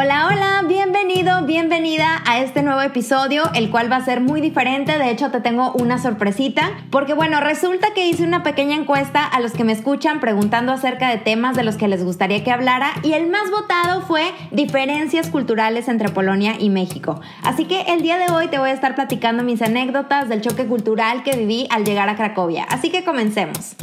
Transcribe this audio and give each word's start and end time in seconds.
Hola, 0.00 0.28
hola, 0.28 0.62
bienvenido, 0.68 1.42
bienvenida 1.44 2.22
a 2.24 2.38
este 2.38 2.62
nuevo 2.62 2.80
episodio, 2.82 3.50
el 3.54 3.68
cual 3.68 3.90
va 3.90 3.96
a 3.96 4.04
ser 4.04 4.20
muy 4.20 4.40
diferente. 4.40 4.96
De 4.96 5.10
hecho, 5.10 5.32
te 5.32 5.40
tengo 5.40 5.72
una 5.72 5.98
sorpresita, 5.98 6.70
porque 6.90 7.14
bueno, 7.14 7.40
resulta 7.40 7.88
que 7.94 8.06
hice 8.06 8.22
una 8.22 8.44
pequeña 8.44 8.76
encuesta 8.76 9.24
a 9.24 9.40
los 9.40 9.54
que 9.54 9.64
me 9.64 9.72
escuchan 9.72 10.20
preguntando 10.20 10.70
acerca 10.70 11.10
de 11.10 11.16
temas 11.16 11.56
de 11.56 11.64
los 11.64 11.74
que 11.74 11.88
les 11.88 12.04
gustaría 12.04 12.44
que 12.44 12.52
hablara 12.52 12.92
y 13.02 13.14
el 13.14 13.28
más 13.28 13.50
votado 13.50 14.02
fue 14.02 14.22
diferencias 14.52 15.30
culturales 15.30 15.88
entre 15.88 16.10
Polonia 16.10 16.54
y 16.60 16.70
México. 16.70 17.20
Así 17.42 17.64
que 17.64 17.80
el 17.88 18.02
día 18.02 18.18
de 18.18 18.32
hoy 18.32 18.46
te 18.46 18.60
voy 18.60 18.70
a 18.70 18.74
estar 18.74 18.94
platicando 18.94 19.42
mis 19.42 19.62
anécdotas 19.62 20.28
del 20.28 20.42
choque 20.42 20.66
cultural 20.66 21.24
que 21.24 21.36
viví 21.36 21.66
al 21.70 21.84
llegar 21.84 22.08
a 22.08 22.14
Cracovia. 22.14 22.62
Así 22.70 22.90
que 22.90 23.02
comencemos. 23.02 23.74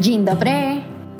Dzień. 0.00 0.26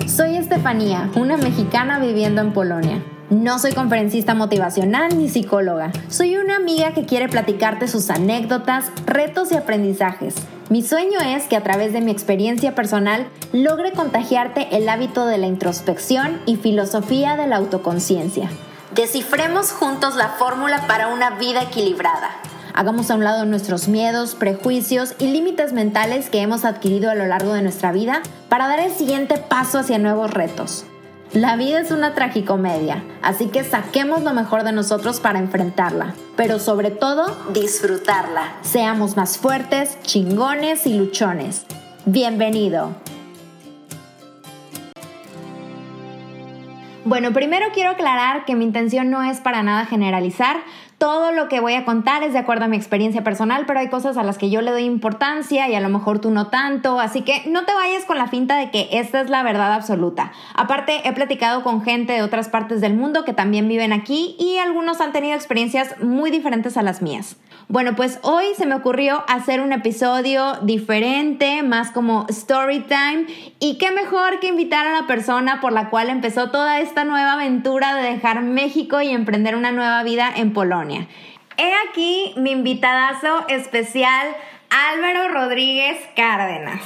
Soy 0.05 0.35
Estefanía, 0.35 1.09
una 1.15 1.37
mexicana 1.37 1.97
viviendo 1.97 2.41
en 2.41 2.53
Polonia. 2.53 3.01
No 3.31 3.59
soy 3.59 3.71
conferencista 3.71 4.33
motivacional 4.33 5.17
ni 5.17 5.29
psicóloga. 5.29 5.93
Soy 6.09 6.35
una 6.35 6.57
amiga 6.57 6.91
que 6.91 7.05
quiere 7.05 7.29
platicarte 7.29 7.87
sus 7.87 8.09
anécdotas, 8.09 8.91
retos 9.05 9.53
y 9.53 9.55
aprendizajes. 9.55 10.35
Mi 10.69 10.83
sueño 10.83 11.17
es 11.21 11.45
que 11.45 11.55
a 11.55 11.63
través 11.63 11.93
de 11.93 12.01
mi 12.01 12.11
experiencia 12.11 12.75
personal 12.75 13.29
logre 13.53 13.93
contagiarte 13.93 14.75
el 14.75 14.89
hábito 14.89 15.25
de 15.27 15.37
la 15.37 15.47
introspección 15.47 16.41
y 16.45 16.57
filosofía 16.57 17.37
de 17.37 17.47
la 17.47 17.55
autoconciencia. 17.55 18.49
Descifremos 18.95 19.71
juntos 19.71 20.17
la 20.17 20.27
fórmula 20.27 20.85
para 20.85 21.07
una 21.07 21.29
vida 21.37 21.61
equilibrada. 21.61 22.31
Hagamos 22.73 23.11
a 23.11 23.15
un 23.15 23.23
lado 23.23 23.45
nuestros 23.45 23.87
miedos, 23.87 24.35
prejuicios 24.35 25.15
y 25.19 25.27
límites 25.27 25.71
mentales 25.71 26.29
que 26.29 26.41
hemos 26.41 26.65
adquirido 26.65 27.09
a 27.09 27.15
lo 27.15 27.25
largo 27.27 27.53
de 27.53 27.61
nuestra 27.61 27.93
vida 27.93 28.23
para 28.49 28.67
dar 28.67 28.81
el 28.81 28.91
siguiente 28.91 29.37
paso 29.37 29.79
hacia 29.79 29.99
nuevos 29.99 30.31
retos. 30.31 30.83
La 31.33 31.55
vida 31.55 31.79
es 31.79 31.91
una 31.91 32.13
tragicomedia, 32.13 33.05
así 33.21 33.47
que 33.47 33.63
saquemos 33.63 34.21
lo 34.21 34.33
mejor 34.33 34.65
de 34.65 34.73
nosotros 34.73 35.21
para 35.21 35.39
enfrentarla, 35.39 36.13
pero 36.35 36.59
sobre 36.59 36.91
todo 36.91 37.25
disfrutarla. 37.53 38.51
Seamos 38.63 39.15
más 39.15 39.37
fuertes, 39.37 39.97
chingones 40.01 40.85
y 40.85 40.93
luchones. 40.93 41.65
Bienvenido. 42.03 42.95
Bueno, 47.05 47.31
primero 47.31 47.67
quiero 47.73 47.91
aclarar 47.91 48.43
que 48.43 48.55
mi 48.55 48.65
intención 48.65 49.09
no 49.09 49.23
es 49.23 49.39
para 49.39 49.63
nada 49.63 49.85
generalizar, 49.85 50.57
todo 51.01 51.31
lo 51.31 51.47
que 51.47 51.59
voy 51.59 51.73
a 51.73 51.83
contar 51.83 52.21
es 52.21 52.33
de 52.33 52.37
acuerdo 52.37 52.65
a 52.65 52.67
mi 52.67 52.77
experiencia 52.77 53.23
personal, 53.23 53.63
pero 53.65 53.79
hay 53.79 53.89
cosas 53.89 54.17
a 54.17 54.23
las 54.23 54.37
que 54.37 54.51
yo 54.51 54.61
le 54.61 54.69
doy 54.69 54.83
importancia 54.83 55.67
y 55.67 55.73
a 55.73 55.79
lo 55.79 55.89
mejor 55.89 56.19
tú 56.19 56.29
no 56.29 56.49
tanto, 56.49 56.99
así 56.99 57.23
que 57.23 57.41
no 57.47 57.65
te 57.65 57.73
vayas 57.73 58.05
con 58.05 58.19
la 58.19 58.27
finta 58.27 58.55
de 58.55 58.69
que 58.69 58.87
esta 58.91 59.19
es 59.19 59.27
la 59.31 59.41
verdad 59.41 59.73
absoluta. 59.73 60.31
Aparte, 60.53 61.01
he 61.03 61.11
platicado 61.13 61.63
con 61.63 61.81
gente 61.81 62.13
de 62.13 62.21
otras 62.21 62.49
partes 62.49 62.81
del 62.81 62.93
mundo 62.93 63.25
que 63.25 63.33
también 63.33 63.67
viven 63.67 63.93
aquí 63.93 64.35
y 64.37 64.59
algunos 64.59 65.01
han 65.01 65.11
tenido 65.11 65.33
experiencias 65.33 65.99
muy 66.03 66.29
diferentes 66.29 66.77
a 66.77 66.83
las 66.83 67.01
mías. 67.01 67.35
Bueno, 67.67 67.95
pues 67.95 68.19
hoy 68.21 68.45
se 68.55 68.67
me 68.67 68.75
ocurrió 68.75 69.23
hacer 69.27 69.61
un 69.61 69.71
episodio 69.71 70.57
diferente, 70.61 71.63
más 71.63 71.89
como 71.89 72.27
story 72.29 72.81
time, 72.81 73.25
y 73.59 73.77
qué 73.77 73.91
mejor 73.91 74.39
que 74.39 74.49
invitar 74.49 74.85
a 74.85 75.01
la 75.01 75.07
persona 75.07 75.61
por 75.61 75.71
la 75.71 75.89
cual 75.89 76.09
empezó 76.09 76.51
toda 76.51 76.79
esta 76.79 77.05
nueva 77.05 77.33
aventura 77.33 77.95
de 77.95 78.03
dejar 78.03 78.43
México 78.43 79.01
y 79.01 79.09
emprender 79.09 79.55
una 79.55 79.71
nueva 79.71 80.03
vida 80.03 80.29
en 80.35 80.53
Polonia. 80.53 80.90
He 81.57 81.73
aquí 81.89 82.33
mi 82.37 82.51
invitadazo 82.51 83.47
especial, 83.47 84.35
Álvaro 84.69 85.33
Rodríguez 85.33 85.97
Cárdenas. 86.15 86.81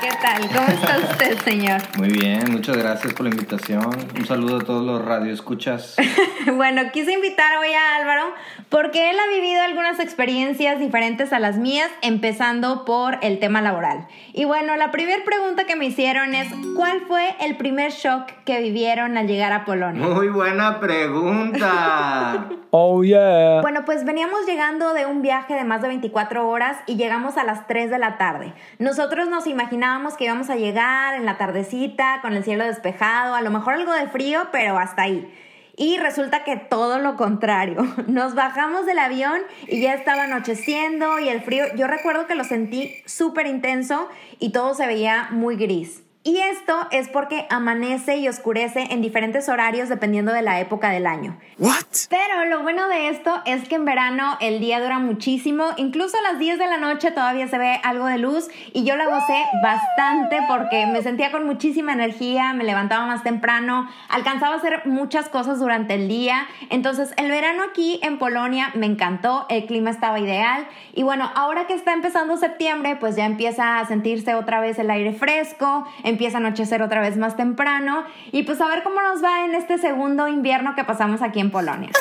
¿Qué 0.00 0.08
tal? 0.22 0.48
¿Cómo 0.48 0.66
está 0.68 0.98
usted, 0.98 1.38
señor? 1.44 1.80
Muy 1.98 2.08
bien, 2.08 2.50
muchas 2.50 2.76
gracias 2.76 3.12
por 3.12 3.26
la 3.26 3.32
invitación. 3.32 3.90
Un 4.16 4.26
saludo 4.26 4.56
a 4.56 4.60
todos 4.60 4.84
los 4.84 5.04
radioescuchas. 5.04 5.96
bueno, 6.56 6.90
quise 6.90 7.12
invitar 7.12 7.58
hoy 7.58 7.72
a 7.72 7.96
Álvaro 7.96 8.32
porque 8.70 9.10
él 9.10 9.16
ha 9.18 9.28
vivido 9.34 9.62
algunas 9.62 10.00
experiencias 10.00 10.78
diferentes 10.78 11.34
a 11.34 11.38
las 11.38 11.58
mías, 11.58 11.90
empezando 12.00 12.86
por 12.86 13.18
el 13.20 13.38
tema 13.40 13.60
laboral. 13.60 14.06
Y 14.32 14.46
bueno, 14.46 14.76
la 14.76 14.90
primera 14.90 15.22
pregunta 15.24 15.64
que 15.64 15.76
me 15.76 15.84
hicieron 15.86 16.34
es, 16.34 16.48
¿cuál 16.76 17.02
fue 17.06 17.34
el 17.40 17.56
primer 17.56 17.92
shock 17.92 18.30
que 18.46 18.60
vivieron 18.60 19.18
al 19.18 19.26
llegar 19.26 19.52
a 19.52 19.66
Polonia? 19.66 20.06
Muy 20.06 20.28
buena 20.28 20.80
pregunta. 20.80 21.58
oh, 22.70 23.02
yeah. 23.02 23.60
Bueno, 23.62 23.84
pues 23.84 24.04
veníamos 24.04 24.46
llegando 24.46 24.92
de 24.92 25.06
un 25.06 25.22
viaje 25.22 25.54
de 25.54 25.64
más 25.64 25.82
de 25.82 25.88
24 25.88 26.48
horas 26.48 26.78
y 26.86 26.96
llegamos 26.96 27.36
a 27.36 27.44
las 27.44 27.66
3 27.66 27.90
de 27.90 27.98
la 27.98 28.18
tarde. 28.18 28.52
Nosotros 28.78 29.28
nos 29.28 29.46
imaginábamos 29.46 30.16
que 30.16 30.24
íbamos 30.24 30.50
a 30.50 30.56
llegar 30.56 31.14
en 31.14 31.24
la 31.24 31.38
tardecita, 31.38 32.20
con 32.22 32.34
el 32.34 32.44
cielo 32.44 32.64
despejado, 32.64 33.34
a 33.34 33.42
lo 33.42 33.50
mejor 33.50 33.74
algo 33.74 33.92
de 33.92 34.08
frío, 34.08 34.48
pero 34.52 34.78
hasta 34.78 35.02
ahí. 35.02 35.32
Y 35.76 35.96
resulta 35.96 36.44
que 36.44 36.56
todo 36.56 36.98
lo 36.98 37.16
contrario. 37.16 37.78
Nos 38.06 38.34
bajamos 38.34 38.84
del 38.86 38.98
avión 38.98 39.40
y 39.66 39.80
ya 39.80 39.94
estaba 39.94 40.24
anocheciendo 40.24 41.18
y 41.18 41.28
el 41.28 41.40
frío, 41.40 41.64
yo 41.76 41.86
recuerdo 41.86 42.26
que 42.26 42.34
lo 42.34 42.44
sentí 42.44 42.94
súper 43.06 43.46
intenso 43.46 44.08
y 44.38 44.52
todo 44.52 44.74
se 44.74 44.86
veía 44.86 45.28
muy 45.30 45.56
gris. 45.56 46.02
Y 46.22 46.36
esto 46.36 46.86
es 46.90 47.08
porque 47.08 47.46
amanece 47.48 48.18
y 48.18 48.28
oscurece 48.28 48.88
en 48.90 49.00
diferentes 49.00 49.48
horarios 49.48 49.88
dependiendo 49.88 50.34
de 50.34 50.42
la 50.42 50.60
época 50.60 50.90
del 50.90 51.06
año. 51.06 51.38
What? 51.58 51.86
Pero 52.10 52.44
lo 52.44 52.62
bueno 52.62 52.88
de 52.88 53.08
esto 53.08 53.40
es 53.46 53.66
que 53.66 53.76
en 53.76 53.86
verano 53.86 54.36
el 54.42 54.60
día 54.60 54.82
dura 54.82 54.98
muchísimo, 54.98 55.68
incluso 55.78 56.18
a 56.18 56.32
las 56.32 56.38
10 56.38 56.58
de 56.58 56.66
la 56.66 56.76
noche 56.76 57.10
todavía 57.10 57.48
se 57.48 57.56
ve 57.56 57.80
algo 57.84 58.04
de 58.04 58.18
luz 58.18 58.48
y 58.74 58.84
yo 58.84 58.96
la 58.96 59.06
gocé 59.06 59.44
bastante 59.62 60.40
porque 60.46 60.84
me 60.84 61.00
sentía 61.00 61.32
con 61.32 61.46
muchísima 61.46 61.94
energía, 61.94 62.52
me 62.52 62.64
levantaba 62.64 63.06
más 63.06 63.22
temprano, 63.22 63.88
alcanzaba 64.10 64.56
a 64.56 64.58
hacer 64.58 64.82
muchas 64.84 65.30
cosas 65.30 65.58
durante 65.58 65.94
el 65.94 66.06
día. 66.06 66.46
Entonces, 66.68 67.14
el 67.16 67.30
verano 67.30 67.62
aquí 67.62 67.98
en 68.02 68.18
Polonia 68.18 68.72
me 68.74 68.84
encantó, 68.84 69.46
el 69.48 69.64
clima 69.64 69.88
estaba 69.88 70.20
ideal 70.20 70.66
y 70.92 71.02
bueno, 71.02 71.30
ahora 71.34 71.66
que 71.66 71.72
está 71.72 71.94
empezando 71.94 72.36
septiembre, 72.36 72.96
pues 72.96 73.16
ya 73.16 73.24
empieza 73.24 73.78
a 73.78 73.86
sentirse 73.86 74.34
otra 74.34 74.60
vez 74.60 74.78
el 74.78 74.90
aire 74.90 75.14
fresco 75.14 75.86
empieza 76.10 76.38
a 76.38 76.40
anochecer 76.40 76.82
otra 76.82 77.00
vez 77.00 77.16
más 77.16 77.36
temprano 77.36 78.04
y 78.32 78.42
pues 78.42 78.60
a 78.60 78.68
ver 78.68 78.82
cómo 78.82 79.00
nos 79.00 79.22
va 79.22 79.44
en 79.44 79.54
este 79.54 79.78
segundo 79.78 80.28
invierno 80.28 80.74
que 80.74 80.84
pasamos 80.84 81.22
aquí 81.22 81.40
en 81.40 81.50
Polonia. 81.50 81.90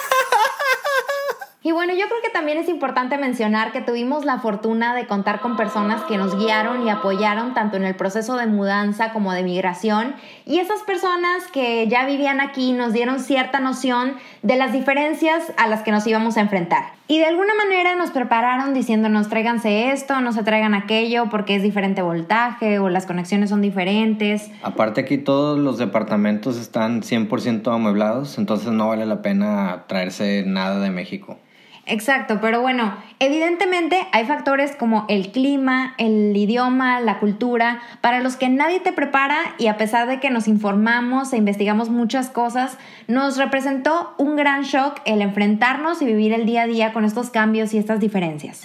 Y 1.61 1.73
bueno, 1.73 1.91
yo 1.93 2.07
creo 2.07 2.21
que 2.23 2.29
también 2.29 2.57
es 2.57 2.69
importante 2.69 3.17
mencionar 3.17 3.73
que 3.73 3.81
tuvimos 3.81 4.23
la 4.23 4.39
fortuna 4.39 4.95
de 4.95 5.07
contar 5.07 5.41
con 5.41 5.57
personas 5.57 6.01
que 6.03 6.17
nos 6.17 6.37
guiaron 6.37 6.87
y 6.87 6.89
apoyaron 6.89 7.53
tanto 7.53 7.75
en 7.75 7.83
el 7.83 7.95
proceso 7.95 8.37
de 8.37 8.47
mudanza 8.47 9.11
como 9.11 9.33
de 9.33 9.43
migración. 9.43 10.15
Y 10.45 10.59
esas 10.59 10.81
personas 10.83 11.47
que 11.51 11.85
ya 11.89 12.05
vivían 12.05 12.39
aquí 12.39 12.71
nos 12.71 12.93
dieron 12.93 13.19
cierta 13.19 13.59
noción 13.59 14.15
de 14.41 14.55
las 14.55 14.71
diferencias 14.71 15.51
a 15.57 15.67
las 15.67 15.83
que 15.83 15.91
nos 15.91 16.07
íbamos 16.07 16.37
a 16.37 16.41
enfrentar. 16.41 16.98
Y 17.11 17.17
de 17.17 17.25
alguna 17.25 17.55
manera 17.55 17.95
nos 17.95 18.11
prepararon 18.11 18.75
diciéndonos 18.75 19.29
tráiganse 19.29 19.89
esto, 19.89 20.21
no 20.21 20.31
se 20.31 20.43
traigan 20.43 20.75
aquello 20.75 21.27
porque 21.31 21.55
es 21.55 21.63
diferente 21.63 22.03
voltaje 22.03 22.77
o 22.77 22.87
las 22.87 23.07
conexiones 23.07 23.49
son 23.49 23.63
diferentes. 23.63 24.51
Aparte 24.61 25.01
aquí 25.01 25.17
todos 25.17 25.57
los 25.57 25.79
departamentos 25.79 26.55
están 26.59 27.01
100% 27.01 27.73
amueblados, 27.73 28.37
entonces 28.37 28.71
no 28.73 28.89
vale 28.89 29.07
la 29.07 29.23
pena 29.23 29.85
traerse 29.87 30.43
nada 30.45 30.79
de 30.81 30.91
México. 30.91 31.39
Exacto, 31.89 32.37
pero 32.39 32.61
bueno, 32.61 32.93
evidentemente 33.17 34.07
hay 34.11 34.25
factores 34.25 34.75
como 34.75 35.07
el 35.09 35.31
clima, 35.31 35.95
el 35.97 36.37
idioma, 36.37 36.99
la 36.99 37.17
cultura, 37.17 37.79
para 37.99 38.19
los 38.19 38.35
que 38.35 38.47
nadie 38.47 38.79
te 38.79 38.93
prepara 38.93 39.37
y 39.57 39.67
a 39.67 39.77
pesar 39.77 40.07
de 40.07 40.19
que 40.19 40.29
nos 40.29 40.47
informamos 40.47 41.33
e 41.33 41.37
investigamos 41.37 41.89
muchas 41.89 42.29
cosas, 42.29 42.77
nos 43.07 43.37
representó 43.37 44.13
un 44.19 44.35
gran 44.35 44.61
shock 44.61 45.01
el 45.05 45.23
enfrentarnos 45.23 45.99
y 46.03 46.05
vivir 46.05 46.31
el 46.31 46.45
día 46.45 46.63
a 46.63 46.67
día 46.67 46.93
con 46.93 47.05
estos 47.05 47.31
cambios 47.31 47.73
y 47.73 47.79
estas 47.79 47.99
diferencias. 47.99 48.61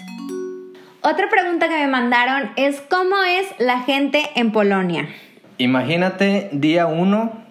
Otra 1.00 1.30
pregunta 1.30 1.68
que 1.68 1.78
me 1.78 1.88
mandaron 1.88 2.50
es 2.56 2.82
¿cómo 2.82 3.16
es 3.22 3.46
la 3.58 3.80
gente 3.80 4.22
en 4.34 4.52
Polonia? 4.52 5.08
Imagínate 5.56 6.50
día 6.52 6.86
uno 6.86 7.43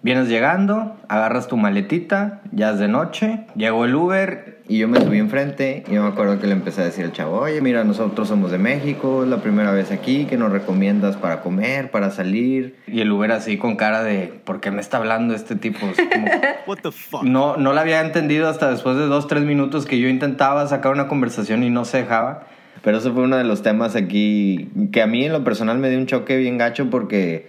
Vienes 0.00 0.28
llegando, 0.28 0.96
agarras 1.08 1.48
tu 1.48 1.56
maletita, 1.56 2.40
ya 2.52 2.70
es 2.70 2.78
de 2.78 2.86
noche, 2.86 3.46
llegó 3.56 3.84
el 3.84 3.96
Uber 3.96 4.58
y 4.68 4.78
yo 4.78 4.86
me 4.86 5.00
subí 5.00 5.18
enfrente 5.18 5.82
y 5.88 5.94
yo 5.94 6.04
me 6.04 6.08
acuerdo 6.10 6.38
que 6.38 6.46
le 6.46 6.52
empecé 6.52 6.82
a 6.82 6.84
decir 6.84 7.04
al 7.04 7.12
chavo, 7.12 7.40
oye, 7.40 7.60
mira, 7.60 7.82
nosotros 7.82 8.28
somos 8.28 8.52
de 8.52 8.58
México, 8.58 9.24
es 9.24 9.28
la 9.28 9.38
primera 9.38 9.72
vez 9.72 9.90
aquí, 9.90 10.26
que 10.26 10.36
nos 10.36 10.52
recomiendas 10.52 11.16
para 11.16 11.40
comer, 11.40 11.90
para 11.90 12.12
salir? 12.12 12.76
Y 12.86 13.00
el 13.00 13.10
Uber 13.10 13.32
así 13.32 13.58
con 13.58 13.74
cara 13.74 14.04
de, 14.04 14.40
¿por 14.44 14.60
qué 14.60 14.70
me 14.70 14.80
está 14.80 14.98
hablando 14.98 15.34
este 15.34 15.56
tipo? 15.56 15.84
What 16.68 16.78
the 16.82 16.92
fuck? 16.92 17.24
No, 17.24 17.56
no 17.56 17.72
la 17.72 17.80
había 17.80 18.00
entendido 18.00 18.48
hasta 18.48 18.70
después 18.70 18.96
de 18.96 19.06
dos, 19.06 19.26
tres 19.26 19.42
minutos 19.42 19.84
que 19.84 19.98
yo 19.98 20.08
intentaba 20.08 20.64
sacar 20.68 20.92
una 20.92 21.08
conversación 21.08 21.64
y 21.64 21.70
no 21.70 21.84
se 21.84 21.98
dejaba. 21.98 22.46
Pero 22.82 22.98
eso 22.98 23.12
fue 23.12 23.24
uno 23.24 23.36
de 23.36 23.42
los 23.42 23.62
temas 23.62 23.96
aquí 23.96 24.70
que 24.92 25.02
a 25.02 25.08
mí 25.08 25.24
en 25.24 25.32
lo 25.32 25.42
personal 25.42 25.78
me 25.78 25.90
dio 25.90 25.98
un 25.98 26.06
choque 26.06 26.36
bien 26.36 26.58
gacho 26.58 26.88
porque 26.88 27.48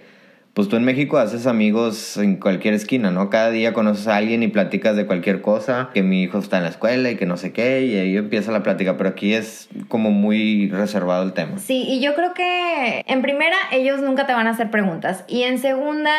pues 0.54 0.68
tú 0.68 0.76
en 0.76 0.84
México 0.84 1.18
haces 1.18 1.46
amigos 1.46 2.16
en 2.16 2.36
cualquier 2.36 2.74
esquina, 2.74 3.10
¿no? 3.10 3.30
Cada 3.30 3.50
día 3.50 3.72
conoces 3.72 4.06
a 4.08 4.16
alguien 4.16 4.42
y 4.42 4.48
platicas 4.48 4.96
de 4.96 5.06
cualquier 5.06 5.40
cosa, 5.42 5.90
que 5.94 6.02
mi 6.02 6.22
hijo 6.22 6.38
está 6.38 6.58
en 6.58 6.64
la 6.64 6.70
escuela 6.70 7.10
y 7.10 7.16
que 7.16 7.26
no 7.26 7.36
sé 7.36 7.52
qué, 7.52 7.86
y 7.86 7.96
ahí 7.96 8.16
empieza 8.16 8.50
la 8.52 8.62
plática, 8.62 8.96
pero 8.96 9.10
aquí 9.10 9.32
es 9.32 9.68
como 9.88 10.10
muy 10.10 10.68
reservado 10.70 11.22
el 11.22 11.32
tema. 11.32 11.58
Sí, 11.58 11.84
y 11.88 12.00
yo 12.00 12.14
creo 12.14 12.34
que 12.34 13.04
en 13.06 13.22
primera 13.22 13.56
ellos 13.72 14.00
nunca 14.00 14.26
te 14.26 14.32
van 14.32 14.46
a 14.46 14.50
hacer 14.50 14.70
preguntas, 14.70 15.24
y 15.28 15.42
en 15.42 15.58
segunda 15.58 16.10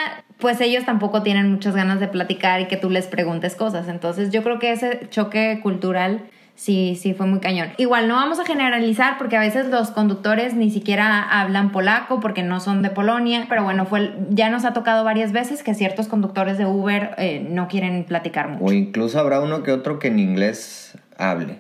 pues 0.42 0.60
ellos 0.60 0.86
tampoco 0.86 1.22
tienen 1.22 1.52
muchas 1.52 1.76
ganas 1.76 2.00
de 2.00 2.08
platicar 2.08 2.62
y 2.62 2.66
que 2.66 2.76
tú 2.76 2.90
les 2.90 3.06
preguntes 3.06 3.56
cosas. 3.56 3.88
Entonces 3.88 4.32
yo 4.32 4.42
creo 4.42 4.58
que 4.58 4.72
ese 4.72 5.08
choque 5.10 5.60
cultural 5.62 6.22
sí, 6.62 6.96
sí 7.02 7.16
fue 7.16 7.26
muy 7.26 7.40
cañón. 7.40 7.70
Igual 7.78 8.08
no 8.08 8.16
vamos 8.16 8.40
a 8.40 8.46
generalizar 8.46 9.18
porque 9.18 9.36
a 9.36 9.40
veces 9.40 9.68
los 9.70 9.90
conductores 9.90 10.54
ni 10.54 10.70
siquiera 10.70 11.24
hablan 11.24 11.72
polaco 11.72 12.20
porque 12.20 12.44
no 12.44 12.60
son 12.60 12.84
de 12.84 12.92
Polonia, 12.92 13.48
pero 13.50 13.64
bueno, 13.64 13.88
fue, 13.88 14.14
ya 14.30 14.52
nos 14.52 14.64
ha 14.64 14.72
tocado 14.72 15.04
varias 15.04 15.32
veces 15.32 15.64
que 15.64 15.74
ciertos 15.74 16.08
conductores 16.08 16.60
de 16.60 16.68
Uber 16.68 17.16
eh, 17.18 17.48
no 17.50 17.68
quieren 17.68 18.04
platicar 18.04 18.50
mucho. 18.50 18.64
O 18.64 18.72
incluso 18.72 19.20
habrá 19.20 19.40
uno 19.40 19.64
que 19.64 19.72
otro 19.72 19.98
que 19.98 20.10
en 20.10 20.20
inglés 20.20 20.98
hable. 21.18 21.58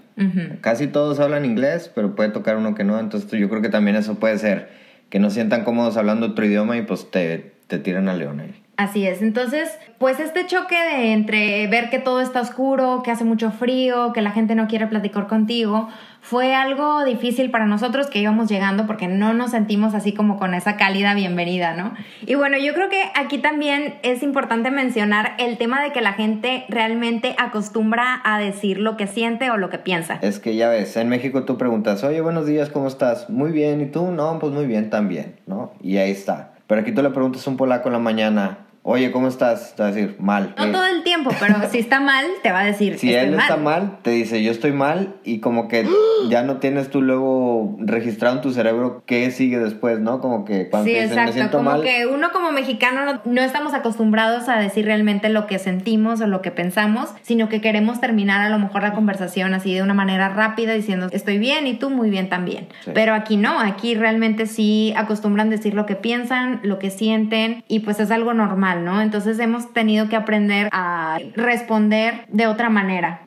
Casi 0.62 0.86
todos 0.86 1.20
hablan 1.20 1.46
inglés, 1.46 1.92
pero 1.96 2.16
puede 2.16 2.30
tocar 2.30 2.56
uno 2.56 2.76
que 2.76 2.84
no, 2.84 3.00
entonces 3.00 3.32
yo 3.32 3.50
creo 3.50 3.64
que 3.64 3.70
también 3.70 3.96
eso 3.96 4.20
puede 4.20 4.38
ser, 4.38 4.70
que 5.10 5.18
no 5.18 5.32
sientan 5.32 5.64
cómodos 5.64 5.98
hablando 5.98 6.28
otro 6.28 6.46
idioma 6.46 6.78
y 6.78 6.84
pues 6.84 7.10
te, 7.10 7.54
te 7.66 7.80
tiran 7.80 8.08
a 8.08 8.14
león 8.14 8.40
ahí. 8.40 8.61
Así 8.82 9.06
es, 9.06 9.22
entonces, 9.22 9.78
pues 10.00 10.20
este 10.20 10.48
choque 10.48 10.76
de 10.76 11.14
entre 11.14 11.68
ver 11.68 11.92
que 11.92 12.00
todo 12.00 12.20
está 12.20 12.42
oscuro, 12.42 13.04
que 13.04 13.12
hace 13.12 13.24
mucho 13.24 13.52
frío, 13.52 14.12
que 14.12 14.24
la 14.24 14.32
gente 14.32 14.56
no 14.56 14.66
quiere 14.66 14.88
platicar 14.88 15.28
contigo, 15.28 15.88
fue 16.20 16.56
algo 16.56 17.04
difícil 17.04 17.52
para 17.52 17.68
nosotros 17.68 18.08
que 18.08 18.20
íbamos 18.20 18.50
llegando 18.50 18.88
porque 18.88 19.08
no 19.08 19.36
nos 19.36 19.52
sentimos 19.52 19.94
así 19.94 20.16
como 20.16 20.40
con 20.40 20.56
esa 20.56 20.78
cálida 20.78 21.14
bienvenida, 21.14 21.76
¿no? 21.76 21.94
Y 22.26 22.34
bueno, 22.34 22.58
yo 22.58 22.74
creo 22.74 22.90
que 22.90 23.04
aquí 23.14 23.38
también 23.38 24.00
es 24.02 24.24
importante 24.24 24.72
mencionar 24.72 25.36
el 25.38 25.60
tema 25.60 25.84
de 25.84 25.92
que 25.92 26.02
la 26.02 26.14
gente 26.14 26.66
realmente 26.68 27.36
acostumbra 27.38 28.20
a 28.24 28.40
decir 28.40 28.80
lo 28.80 28.98
que 28.98 29.06
siente 29.06 29.52
o 29.52 29.58
lo 29.58 29.70
que 29.70 29.78
piensa. 29.78 30.18
Es 30.24 30.40
que 30.40 30.56
ya 30.56 30.70
ves, 30.70 30.98
en 30.98 31.08
México 31.08 31.44
tú 31.44 31.56
preguntas, 31.60 32.04
oye, 32.04 32.20
buenos 32.22 32.48
días, 32.48 32.70
¿cómo 32.70 32.88
estás? 32.88 33.30
Muy 33.30 33.52
bien, 33.52 33.80
¿y 33.80 33.86
tú? 33.86 34.10
No, 34.10 34.40
pues 34.40 34.52
muy 34.52 34.66
bien 34.66 34.90
también, 34.90 35.36
¿no? 35.46 35.72
Y 35.84 35.98
ahí 35.98 36.10
está. 36.10 36.54
Pero 36.66 36.82
aquí 36.82 36.94
tú 36.94 37.04
le 37.04 37.12
preguntas 37.12 37.46
a 37.46 37.50
un 37.52 37.58
polaco 37.58 37.90
en 37.90 37.94
la 37.94 38.00
mañana, 38.00 38.58
Oye, 38.84 39.12
¿cómo 39.12 39.28
estás? 39.28 39.76
Te 39.76 39.84
va 39.84 39.90
a 39.90 39.92
decir, 39.92 40.16
mal. 40.20 40.56
No 40.58 40.72
todo 40.72 40.86
el 40.88 41.04
tiempo, 41.04 41.30
pero 41.40 41.56
si 41.70 41.78
está 41.78 42.00
mal, 42.00 42.26
te 42.42 42.52
va 42.52 42.62
a 42.62 42.66
decir. 42.66 42.98
Si 42.98 43.14
él 43.14 43.36
está 43.36 43.56
mal, 43.56 44.00
te 44.02 44.10
dice, 44.10 44.42
yo 44.42 44.52
estoy 44.52 44.72
mal, 44.72 45.16
y 45.24 45.40
como 45.40 45.68
que 45.68 45.86
ya 46.30 46.42
no 46.42 46.58
tienes 46.58 46.90
tú 46.90 47.04
luego 47.04 47.76
registrado 47.80 48.38
en 48.38 48.42
tu 48.42 48.52
cerebro 48.52 49.04
qué 49.06 49.30
sigue 49.30 49.60
después, 49.60 50.00
¿no? 50.00 50.20
Como 50.20 50.46
que 50.46 50.68
cuando 50.70 50.88
sí, 50.88 50.96
te 50.96 51.04
dicen, 51.04 51.26
me 51.26 51.32
siento 51.32 51.58
como 51.58 51.82
que 51.82 52.08
uno 52.08 52.32
como 52.32 52.52
mexicano 52.52 53.06
no, 53.06 53.22
no, 53.24 53.42
estamos 53.42 53.76
acostumbrados 53.76 54.50
a 54.50 54.58
decir 54.58 54.86
realmente 54.86 55.30
lo 55.30 55.46
que 55.46 55.60
sentimos 55.60 56.20
o 56.22 56.28
lo 56.28 56.42
que 56.42 56.50
pensamos, 56.50 57.10
sino 57.22 57.50
que 57.50 57.62
queremos 57.62 58.02
terminar 58.02 58.42
a 58.42 58.50
lo 58.50 58.58
mejor 58.58 58.82
la 58.82 58.94
conversación 58.94 59.54
así 59.54 59.76
de 59.76 59.84
una 59.84 59.94
manera 59.94 60.30
rápida 60.30 60.74
diciendo, 60.74 61.08
estoy 61.12 61.38
bien 61.38 61.68
y 61.68 61.76
tú 61.76 61.92
muy 61.92 62.10
bien 62.10 62.30
también. 62.30 62.68
Pero 62.96 63.14
aquí 63.14 63.38
no, 63.38 63.60
aquí 63.60 63.94
realmente 63.94 64.48
sí 64.48 64.92
acostumbran 64.98 65.52
decir 65.52 65.76
lo 65.76 65.86
que 65.86 65.96
piensan, 65.96 66.62
lo 66.64 66.80
que 66.80 66.90
sienten, 66.90 67.64
y 67.68 67.82
pues 67.82 68.00
es 68.00 68.10
algo 68.10 68.34
normal. 68.34 68.71
¿No? 68.76 69.02
Entonces 69.02 69.40
hemos 69.40 69.74
tenido 69.74 70.10
que 70.10 70.16
aprender 70.16 70.70
a 70.72 71.20
responder 71.36 72.26
de 72.30 72.48
otra 72.48 72.70
manera. 72.70 73.22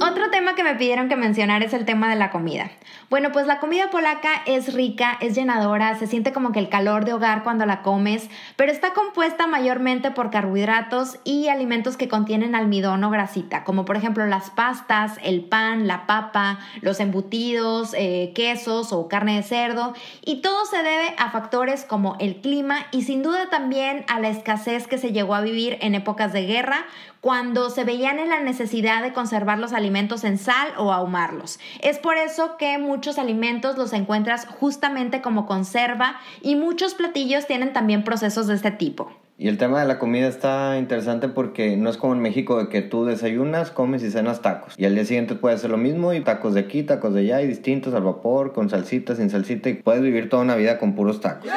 Otro 0.00 0.30
tema 0.30 0.54
que 0.54 0.64
me 0.64 0.74
pidieron 0.74 1.08
que 1.08 1.16
mencionar 1.16 1.62
es 1.62 1.72
el 1.72 1.84
tema 1.84 2.08
de 2.08 2.16
la 2.16 2.30
comida. 2.30 2.70
Bueno, 3.10 3.30
pues 3.30 3.46
la 3.46 3.60
comida 3.60 3.90
polaca 3.90 4.42
es 4.46 4.72
rica, 4.72 5.16
es 5.20 5.34
llenadora, 5.34 5.96
se 5.98 6.06
siente 6.06 6.32
como 6.32 6.50
que 6.50 6.58
el 6.58 6.70
calor 6.70 7.04
de 7.04 7.12
hogar 7.12 7.44
cuando 7.44 7.66
la 7.66 7.82
comes, 7.82 8.28
pero 8.56 8.72
está 8.72 8.94
compuesta 8.94 9.46
mayormente 9.46 10.10
por 10.10 10.30
carbohidratos 10.30 11.18
y 11.24 11.48
alimentos 11.48 11.96
que 11.96 12.08
contienen 12.08 12.54
almidón 12.54 13.04
o 13.04 13.10
grasita, 13.10 13.62
como 13.62 13.84
por 13.84 13.96
ejemplo 13.96 14.26
las 14.26 14.50
pastas, 14.50 15.18
el 15.22 15.44
pan, 15.44 15.86
la 15.86 16.06
papa, 16.06 16.58
los 16.80 16.98
embutidos, 16.98 17.94
eh, 17.96 18.32
quesos 18.34 18.92
o 18.92 19.06
carne 19.08 19.36
de 19.36 19.42
cerdo, 19.42 19.94
y 20.24 20.40
todo 20.40 20.64
se 20.64 20.78
debe 20.78 21.14
a 21.18 21.30
factores 21.30 21.84
como 21.84 22.16
el 22.18 22.40
clima 22.40 22.86
y 22.90 23.02
sin 23.02 23.22
duda 23.22 23.50
también 23.50 24.04
a 24.08 24.18
la 24.18 24.30
escasez 24.30 24.88
que 24.88 24.98
se 24.98 25.12
llegó 25.12 25.34
a 25.34 25.42
vivir 25.42 25.78
en 25.82 25.94
épocas 25.94 26.32
de 26.32 26.46
guerra, 26.46 26.86
cuando 27.20 27.70
se 27.70 27.84
veían 27.84 28.18
en 28.18 28.30
la 28.30 28.40
necesidad 28.40 29.00
de 29.00 29.12
conservar 29.12 29.41
los 29.44 29.72
alimentos 29.72 30.24
en 30.24 30.38
sal 30.38 30.68
o 30.76 30.92
ahumarlos. 30.92 31.58
Es 31.80 31.98
por 31.98 32.16
eso 32.16 32.56
que 32.56 32.78
muchos 32.78 33.18
alimentos 33.18 33.76
los 33.76 33.92
encuentras 33.92 34.46
justamente 34.46 35.20
como 35.20 35.46
conserva 35.46 36.16
y 36.40 36.56
muchos 36.56 36.94
platillos 36.94 37.46
tienen 37.46 37.72
también 37.72 38.04
procesos 38.04 38.46
de 38.46 38.54
este 38.54 38.70
tipo. 38.70 39.10
Y 39.38 39.48
el 39.48 39.58
tema 39.58 39.80
de 39.80 39.88
la 39.88 39.98
comida 39.98 40.28
está 40.28 40.78
interesante 40.78 41.28
porque 41.28 41.76
no 41.76 41.90
es 41.90 41.96
como 41.96 42.12
en 42.12 42.20
México 42.20 42.58
de 42.58 42.68
que 42.68 42.80
tú 42.80 43.04
desayunas, 43.04 43.72
comes 43.72 44.02
y 44.04 44.10
cenas 44.10 44.40
tacos. 44.40 44.74
Y 44.76 44.84
al 44.84 44.94
día 44.94 45.04
siguiente 45.04 45.34
puede 45.34 45.56
hacer 45.56 45.70
lo 45.70 45.78
mismo 45.78 46.12
y 46.12 46.20
tacos 46.20 46.54
de 46.54 46.60
aquí, 46.60 46.84
tacos 46.84 47.14
de 47.14 47.20
allá 47.22 47.42
y 47.42 47.48
distintos 47.48 47.92
al 47.94 48.04
vapor, 48.04 48.52
con 48.52 48.70
salsita, 48.70 49.16
sin 49.16 49.30
salsita 49.30 49.68
y 49.70 49.74
puedes 49.74 50.02
vivir 50.02 50.28
toda 50.28 50.42
una 50.42 50.54
vida 50.54 50.78
con 50.78 50.94
puros 50.94 51.20
tacos. 51.20 51.50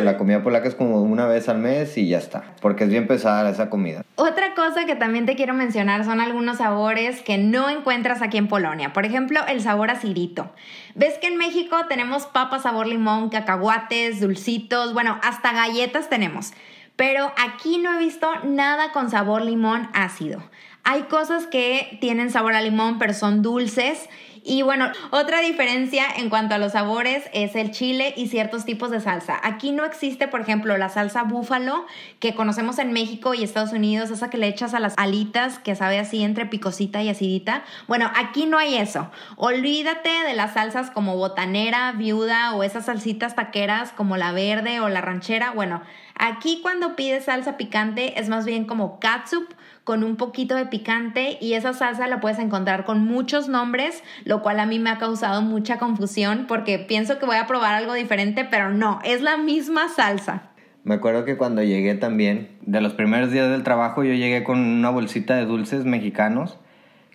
La 0.00 0.16
comida 0.16 0.42
polaca 0.42 0.68
es 0.68 0.74
como 0.74 1.02
una 1.02 1.26
vez 1.26 1.48
al 1.48 1.58
mes 1.58 1.96
y 1.98 2.08
ya 2.08 2.18
está, 2.18 2.44
porque 2.60 2.84
es 2.84 2.90
bien 2.90 3.06
pesada 3.06 3.50
esa 3.50 3.70
comida. 3.70 4.04
Otra 4.16 4.54
cosa 4.54 4.84
que 4.86 4.94
también 4.94 5.26
te 5.26 5.36
quiero 5.36 5.54
mencionar 5.54 6.04
son 6.04 6.20
algunos 6.20 6.58
sabores 6.58 7.20
que 7.22 7.38
no 7.38 7.68
encuentras 7.68 8.22
aquí 8.22 8.38
en 8.38 8.48
Polonia. 8.48 8.92
Por 8.92 9.04
ejemplo, 9.04 9.40
el 9.46 9.60
sabor 9.60 9.90
a 9.90 9.96
cirito. 9.96 10.52
¿Ves 10.94 11.18
que 11.18 11.28
en 11.28 11.36
México 11.36 11.76
tenemos 11.88 12.26
papas 12.26 12.62
sabor 12.62 12.86
limón, 12.86 13.28
cacahuates, 13.28 14.20
dulcitos, 14.20 14.94
bueno, 14.94 15.18
hasta 15.22 15.52
galletas 15.52 16.08
tenemos? 16.08 16.52
Pero 16.96 17.32
aquí 17.42 17.78
no 17.78 17.94
he 17.94 17.98
visto 17.98 18.28
nada 18.44 18.92
con 18.92 19.10
sabor 19.10 19.42
limón 19.42 19.88
ácido. 19.92 20.42
Hay 20.84 21.02
cosas 21.02 21.46
que 21.46 21.98
tienen 22.00 22.30
sabor 22.30 22.54
a 22.54 22.60
limón, 22.60 22.98
pero 22.98 23.14
son 23.14 23.42
dulces 23.42 24.08
y 24.44 24.62
bueno, 24.62 24.90
otra 25.10 25.40
diferencia 25.40 26.04
en 26.16 26.28
cuanto 26.28 26.54
a 26.54 26.58
los 26.58 26.72
sabores 26.72 27.24
es 27.32 27.54
el 27.54 27.70
chile 27.70 28.12
y 28.16 28.26
ciertos 28.26 28.64
tipos 28.64 28.90
de 28.90 29.00
salsa. 29.00 29.38
Aquí 29.42 29.70
no 29.70 29.84
existe, 29.84 30.26
por 30.26 30.40
ejemplo, 30.40 30.76
la 30.76 30.88
salsa 30.88 31.22
búfalo 31.22 31.86
que 32.18 32.34
conocemos 32.34 32.78
en 32.78 32.92
México 32.92 33.34
y 33.34 33.44
Estados 33.44 33.72
Unidos, 33.72 34.10
esa 34.10 34.30
que 34.30 34.38
le 34.38 34.48
echas 34.48 34.74
a 34.74 34.80
las 34.80 34.94
alitas 34.96 35.60
que 35.60 35.76
sabe 35.76 36.00
así 36.00 36.24
entre 36.24 36.46
picosita 36.46 37.02
y 37.02 37.08
acidita. 37.08 37.62
Bueno, 37.86 38.10
aquí 38.16 38.46
no 38.46 38.58
hay 38.58 38.76
eso. 38.76 39.10
Olvídate 39.36 40.10
de 40.10 40.34
las 40.34 40.54
salsas 40.54 40.90
como 40.90 41.16
botanera, 41.16 41.92
viuda 41.92 42.54
o 42.54 42.64
esas 42.64 42.86
salsitas 42.86 43.36
taqueras 43.36 43.92
como 43.92 44.16
la 44.16 44.32
verde 44.32 44.80
o 44.80 44.88
la 44.88 45.00
ranchera. 45.00 45.52
Bueno, 45.52 45.82
aquí 46.16 46.60
cuando 46.62 46.96
pides 46.96 47.26
salsa 47.26 47.56
picante 47.56 48.18
es 48.18 48.28
más 48.28 48.44
bien 48.44 48.64
como 48.64 48.98
catsup 48.98 49.48
con 49.84 50.04
un 50.04 50.16
poquito 50.16 50.54
de 50.54 50.66
picante 50.66 51.38
y 51.40 51.54
esa 51.54 51.72
salsa 51.72 52.06
la 52.06 52.20
puedes 52.20 52.38
encontrar 52.38 52.84
con 52.84 53.04
muchos 53.04 53.48
nombres, 53.48 54.02
lo 54.24 54.42
cual 54.42 54.60
a 54.60 54.66
mí 54.66 54.78
me 54.78 54.90
ha 54.90 54.98
causado 54.98 55.42
mucha 55.42 55.78
confusión 55.78 56.46
porque 56.46 56.78
pienso 56.78 57.18
que 57.18 57.26
voy 57.26 57.36
a 57.36 57.46
probar 57.46 57.74
algo 57.74 57.94
diferente, 57.94 58.46
pero 58.48 58.70
no, 58.70 59.00
es 59.04 59.22
la 59.22 59.36
misma 59.36 59.88
salsa. 59.88 60.50
Me 60.84 60.94
acuerdo 60.94 61.24
que 61.24 61.36
cuando 61.36 61.62
llegué 61.62 61.94
también, 61.94 62.56
de 62.62 62.80
los 62.80 62.94
primeros 62.94 63.30
días 63.30 63.48
del 63.50 63.62
trabajo, 63.62 64.02
yo 64.02 64.14
llegué 64.14 64.42
con 64.42 64.58
una 64.58 64.90
bolsita 64.90 65.36
de 65.36 65.46
dulces 65.46 65.84
mexicanos 65.84 66.58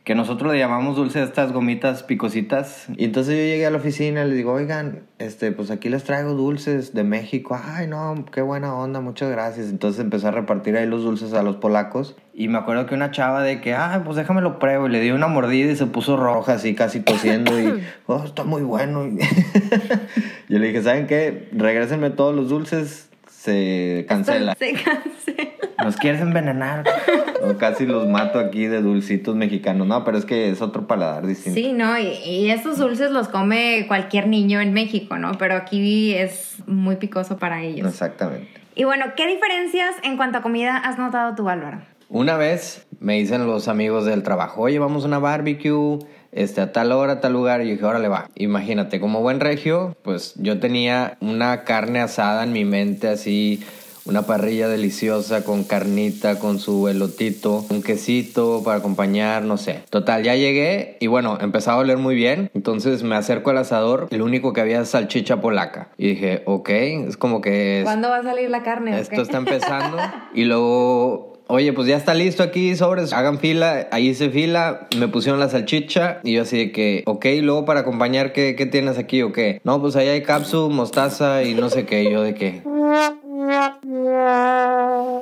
que 0.07 0.15
nosotros 0.15 0.53
le 0.53 0.57
llamamos 0.57 0.95
dulce 0.95 1.19
a 1.19 1.23
estas 1.25 1.51
gomitas 1.51 2.01
picositas. 2.01 2.85
Y 2.95 3.03
entonces 3.03 3.35
yo 3.35 3.41
llegué 3.41 3.65
a 3.65 3.71
la 3.71 3.75
oficina 3.75 4.23
y 4.23 4.29
le 4.29 4.35
digo, 4.35 4.53
oigan, 4.53 5.01
este, 5.19 5.51
pues 5.51 5.69
aquí 5.69 5.89
les 5.89 6.05
traigo 6.05 6.31
dulces 6.31 6.93
de 6.93 7.03
México. 7.03 7.59
Ay, 7.61 7.87
no, 7.87 8.23
qué 8.31 8.41
buena 8.41 8.73
onda, 8.73 9.01
muchas 9.01 9.29
gracias. 9.29 9.67
Entonces 9.67 9.99
empecé 9.99 10.27
a 10.27 10.31
repartir 10.31 10.77
ahí 10.77 10.87
los 10.87 11.03
dulces 11.03 11.33
a 11.33 11.43
los 11.43 11.57
polacos. 11.57 12.15
Y 12.33 12.47
me 12.47 12.57
acuerdo 12.57 12.85
que 12.85 12.95
una 12.95 13.11
chava 13.11 13.43
de 13.43 13.59
que, 13.59 13.73
ay, 13.73 13.99
pues 14.05 14.15
déjame 14.15 14.39
lo 14.39 14.59
pruebo. 14.59 14.87
Y 14.87 14.91
le 14.91 15.01
di 15.01 15.11
una 15.11 15.27
mordida 15.27 15.73
y 15.73 15.75
se 15.75 15.87
puso 15.87 16.15
roja, 16.15 16.53
así 16.53 16.73
casi 16.73 17.01
tosiendo. 17.01 17.59
y, 17.59 17.83
oh, 18.05 18.23
está 18.23 18.45
muy 18.45 18.61
bueno. 18.61 19.09
yo 20.47 20.57
le 20.57 20.67
dije, 20.67 20.83
¿saben 20.83 21.07
qué? 21.07 21.49
Regrésenme 21.51 22.11
todos 22.11 22.33
los 22.33 22.47
dulces, 22.47 23.09
se 23.38 24.06
cancela. 24.10 24.56
Se 24.56 24.74
cancela. 24.74 25.84
Nos 25.84 25.96
quieres 25.98 26.22
envenenar. 26.22 26.84
casi 27.60 27.86
los 27.86 28.08
mato 28.08 28.39
aquí 28.39 28.65
de 28.65 28.82
dulcitos 28.82 29.36
mexicanos. 29.36 29.88
No, 29.88 30.03
pero 30.03 30.17
es 30.17 30.25
que 30.25 30.50
es 30.50 30.62
otro 30.62 30.88
paladar 30.88 31.27
distinto. 31.27 31.60
Sí, 31.60 31.72
no, 31.72 31.98
y, 32.00 32.08
y, 32.25 32.50
estos 32.50 32.79
dulces 32.79 33.12
los 33.12 33.27
come 33.27 33.86
cualquier 33.88 34.27
niño 34.27 34.60
en 34.60 34.74
México, 34.74 35.17
¿no? 35.17 35.34
Pero 35.38 35.56
aquí 35.56 36.15
es 36.15 36.58
muy 36.65 36.96
picoso 36.96 37.38
para 37.38 37.62
ellos. 37.62 37.88
Exactamente. 37.88 38.50
Y 38.75 38.86
bueno, 38.86 39.06
¿qué 39.15 39.27
diferencias 39.27 39.96
en 40.03 40.17
cuanto 40.17 40.39
a 40.39 40.41
comida 40.41 40.75
has 40.77 40.98
notado 40.98 41.36
tú, 41.36 41.48
Álvaro? 41.48 41.82
Una 42.10 42.38
vez 42.38 42.88
me 43.00 43.15
dicen 43.15 43.46
los 43.46 43.67
amigos 43.67 44.06
del 44.06 44.24
trabajo, 44.24 44.62
oye, 44.62 44.79
vamos 44.79 45.03
a 45.03 45.08
una 45.08 45.20
barbecue 45.20 46.00
este, 46.31 46.62
a 46.62 46.72
tal 46.72 46.91
hora, 46.91 47.13
a 47.13 47.22
tal 47.22 47.34
lugar, 47.34 47.62
y 47.62 47.72
dije, 47.72 47.86
órale 47.86 48.07
va. 48.07 48.29
Imagínate, 48.36 49.00
como 49.00 49.22
buen 49.22 49.39
regio, 49.39 49.96
pues 50.03 50.34
yo 50.36 50.60
tenía 50.60 51.17
una 51.22 51.63
carne 51.63 52.00
asada 52.00 52.43
en 52.43 52.53
mi 52.53 52.65
mente 52.65 53.07
así 53.07 53.63
una 54.07 54.22
parrilla 54.22 54.67
deliciosa 54.69 55.43
con 55.43 55.63
carnita, 55.63 56.39
con 56.39 56.60
su 56.60 56.88
elotito, 56.88 57.65
un 57.69 57.84
quesito 57.84 58.62
para 58.63 58.77
acompañar, 58.77 59.43
no 59.43 59.57
sé. 59.57 59.84
Total, 59.89 60.24
ya 60.24 60.36
llegué 60.36 60.98
y 61.00 61.07
bueno, 61.07 61.38
empezaba 61.41 61.77
a 61.77 61.81
oler 61.81 61.98
muy 61.98 62.15
bien. 62.15 62.50
Entonces 62.53 63.03
me 63.03 63.15
acerco 63.15 63.50
al 63.50 63.57
asador, 63.57 64.07
el 64.12 64.22
único 64.22 64.53
que 64.53 64.62
había 64.62 64.81
es 64.81 64.89
salchicha 64.89 65.41
polaca. 65.41 65.89
Y 65.98 66.07
dije, 66.10 66.43
ok, 66.46 66.69
es 66.69 67.17
como 67.17 67.41
que... 67.41 67.81
¿Cuándo 67.84 68.10
va 68.10 68.17
a 68.17 68.24
salir 68.24 68.50
la 68.50 68.63
carne? 68.63 68.98
Esto 68.98 69.22
está 69.22 69.38
empezando. 69.38 69.98
y 70.34 70.46
luego 70.46 71.26
Oye, 71.49 71.71
pues 71.71 71.87
ya 71.87 71.95
está 71.95 72.13
listo 72.13 72.43
aquí, 72.43 72.75
sobres, 72.75 73.13
hagan 73.13 73.39
fila, 73.39 73.87
ahí 73.91 74.13
se 74.13 74.29
fila, 74.29 74.87
me 74.97 75.07
pusieron 75.07 75.39
la 75.39 75.47
salchicha 75.47 76.19
y 76.23 76.33
yo 76.33 76.41
así 76.41 76.57
de 76.57 76.71
que, 76.73 77.03
ok, 77.05 77.25
luego 77.41 77.63
para 77.63 77.79
acompañar, 77.81 78.33
¿qué, 78.33 78.55
qué 78.57 78.65
tienes 78.65 78.97
aquí 78.97 79.21
o 79.21 79.31
qué? 79.31 79.61
No, 79.63 79.81
pues 79.81 79.95
ahí 79.95 80.09
hay 80.09 80.23
capsu, 80.23 80.69
mostaza 80.69 81.43
y 81.43 81.53
no 81.53 81.69
sé 81.69 81.85
qué, 81.85 82.11
yo 82.11 82.21
de 82.21 82.33
qué. 82.35 82.63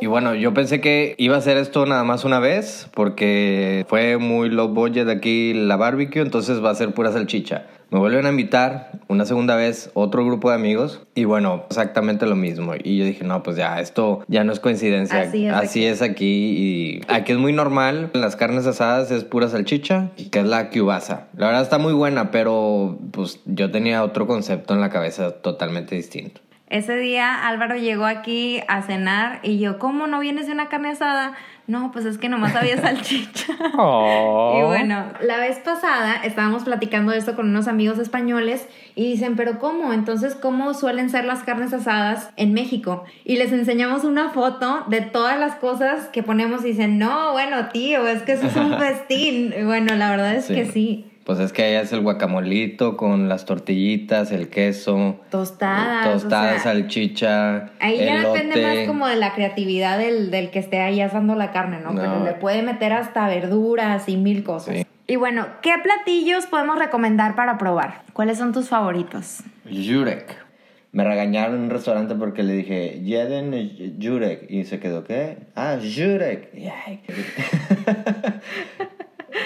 Y 0.01 0.07
bueno, 0.07 0.35
yo 0.35 0.53
pensé 0.53 0.81
que 0.81 1.15
iba 1.17 1.35
a 1.35 1.39
hacer 1.39 1.57
esto 1.57 1.85
nada 1.85 2.03
más 2.03 2.25
una 2.25 2.39
vez 2.39 2.89
porque 2.93 3.85
fue 3.87 4.17
muy 4.17 4.49
low 4.49 4.69
budget 4.69 5.07
aquí 5.09 5.53
la 5.53 5.77
barbecue, 5.77 6.21
entonces 6.21 6.63
va 6.63 6.71
a 6.71 6.75
ser 6.75 6.93
pura 6.93 7.11
salchicha. 7.11 7.67
Me 7.91 7.99
vuelven 7.99 8.25
a 8.25 8.29
invitar 8.29 8.91
una 9.07 9.25
segunda 9.25 9.55
vez 9.55 9.91
otro 9.93 10.25
grupo 10.25 10.49
de 10.49 10.55
amigos 10.55 11.03
y 11.13 11.25
bueno, 11.25 11.65
exactamente 11.69 12.25
lo 12.25 12.35
mismo. 12.35 12.73
Y 12.83 12.97
yo 12.97 13.05
dije, 13.05 13.23
no, 13.23 13.43
pues 13.43 13.57
ya, 13.57 13.79
esto 13.79 14.23
ya 14.27 14.43
no 14.43 14.51
es 14.51 14.59
coincidencia. 14.59 15.21
Así 15.21 15.45
es 15.45 15.53
aquí. 15.53 15.85
es 15.85 16.01
aquí 16.01 16.25
y 16.25 17.01
aquí 17.07 17.31
es 17.31 17.37
muy 17.37 17.53
normal. 17.53 18.09
En 18.13 18.21
las 18.21 18.35
carnes 18.35 18.65
asadas 18.65 19.11
es 19.11 19.23
pura 19.23 19.49
salchicha, 19.49 20.09
que 20.31 20.39
es 20.39 20.45
la 20.45 20.69
cubasa. 20.71 21.27
La 21.37 21.47
verdad 21.47 21.61
está 21.61 21.77
muy 21.77 21.93
buena, 21.93 22.31
pero 22.31 22.97
pues 23.11 23.39
yo 23.45 23.71
tenía 23.71 24.03
otro 24.03 24.25
concepto 24.25 24.73
en 24.73 24.81
la 24.81 24.89
cabeza 24.89 25.31
totalmente 25.31 25.95
distinto. 25.95 26.41
Ese 26.67 26.97
día 26.97 27.47
Álvaro 27.47 27.75
llegó 27.75 28.05
aquí 28.05 28.59
a 28.67 28.81
cenar 28.81 29.39
y 29.43 29.59
yo, 29.59 29.77
¿cómo 29.77 30.07
no 30.07 30.19
vienes 30.19 30.47
de 30.47 30.53
una 30.53 30.67
carne 30.67 30.89
asada? 30.89 31.33
No, 31.67 31.91
pues 31.91 32.05
es 32.05 32.17
que 32.17 32.27
nomás 32.27 32.55
había 32.55 32.77
salchicha. 32.81 33.53
Oh. 33.77 34.59
Y 34.59 34.65
bueno, 34.65 35.05
la 35.21 35.37
vez 35.37 35.59
pasada 35.59 36.15
estábamos 36.23 36.63
platicando 36.63 37.11
de 37.11 37.19
esto 37.19 37.35
con 37.35 37.49
unos 37.49 37.67
amigos 37.67 37.99
españoles 37.99 38.67
y 38.95 39.11
dicen, 39.11 39.35
pero 39.35 39.59
¿cómo? 39.59 39.93
Entonces, 39.93 40.33
¿cómo 40.35 40.73
suelen 40.73 41.11
ser 41.11 41.25
las 41.25 41.43
carnes 41.43 41.71
asadas 41.71 42.31
en 42.35 42.53
México? 42.53 43.03
Y 43.23 43.37
les 43.37 43.51
enseñamos 43.51 44.03
una 44.03 44.29
foto 44.29 44.85
de 44.87 45.01
todas 45.01 45.39
las 45.39 45.55
cosas 45.55 46.07
que 46.07 46.23
ponemos 46.23 46.63
y 46.63 46.69
dicen, 46.69 46.97
no, 46.97 47.31
bueno, 47.33 47.69
tío, 47.69 48.07
es 48.07 48.23
que 48.23 48.33
eso 48.33 48.47
es 48.47 48.55
un 48.55 48.75
festín. 48.79 49.53
Y 49.55 49.63
bueno, 49.63 49.95
la 49.95 50.09
verdad 50.09 50.35
es 50.35 50.47
que 50.47 50.65
sí. 50.65 51.11
Pues 51.25 51.39
es 51.39 51.51
que 51.51 51.63
ahí 51.63 51.73
es 51.73 51.91
el 51.91 52.01
guacamolito 52.01 52.97
con 52.97 53.27
las 53.27 53.45
tortillitas, 53.45 54.31
el 54.31 54.49
queso. 54.49 55.19
Tostadas. 55.31 56.05
Tostadas, 56.05 56.59
o 56.59 56.61
sea, 56.61 56.71
salchicha. 56.71 57.71
Ahí 57.79 57.97
ya 57.97 58.19
elote. 58.19 58.43
depende 58.43 58.61
más 58.61 58.87
como 58.87 59.07
de 59.07 59.15
la 59.15 59.33
creatividad 59.33 59.97
del, 59.97 60.29
del 60.29 60.51
que 60.51 60.59
esté 60.59 60.81
ahí 60.81 61.01
asando 61.01 61.33
la 61.33 61.51
carne, 61.51 61.79
¿no? 61.83 61.93
No. 61.93 62.01
Pero 62.01 62.23
le 62.23 62.33
puede 62.33 62.61
meter 62.61 62.93
hasta 62.93 63.27
verduras 63.27 64.07
y 64.07 64.17
mil 64.17 64.43
cosas. 64.43 64.75
Sí. 64.75 64.85
Y 65.07 65.15
bueno, 65.15 65.47
¿qué 65.63 65.73
platillos 65.81 66.45
podemos 66.45 66.77
recomendar 66.77 67.35
para 67.35 67.57
probar? 67.57 68.03
¿Cuáles 68.13 68.37
son 68.37 68.53
tus 68.53 68.69
favoritos? 68.69 69.39
Jurek. 69.65 70.45
Me 70.91 71.03
regañaron 71.03 71.55
en 71.55 71.61
un 71.63 71.69
restaurante 71.71 72.13
porque 72.13 72.43
le 72.43 72.53
dije, 72.53 73.01
Jeden 73.03 73.97
Jurek. 73.99 74.45
Y 74.49 74.65
se 74.65 74.79
quedó, 74.79 75.03
¿qué? 75.03 75.39
Ah, 75.55 75.77
Jurek. 75.81 76.51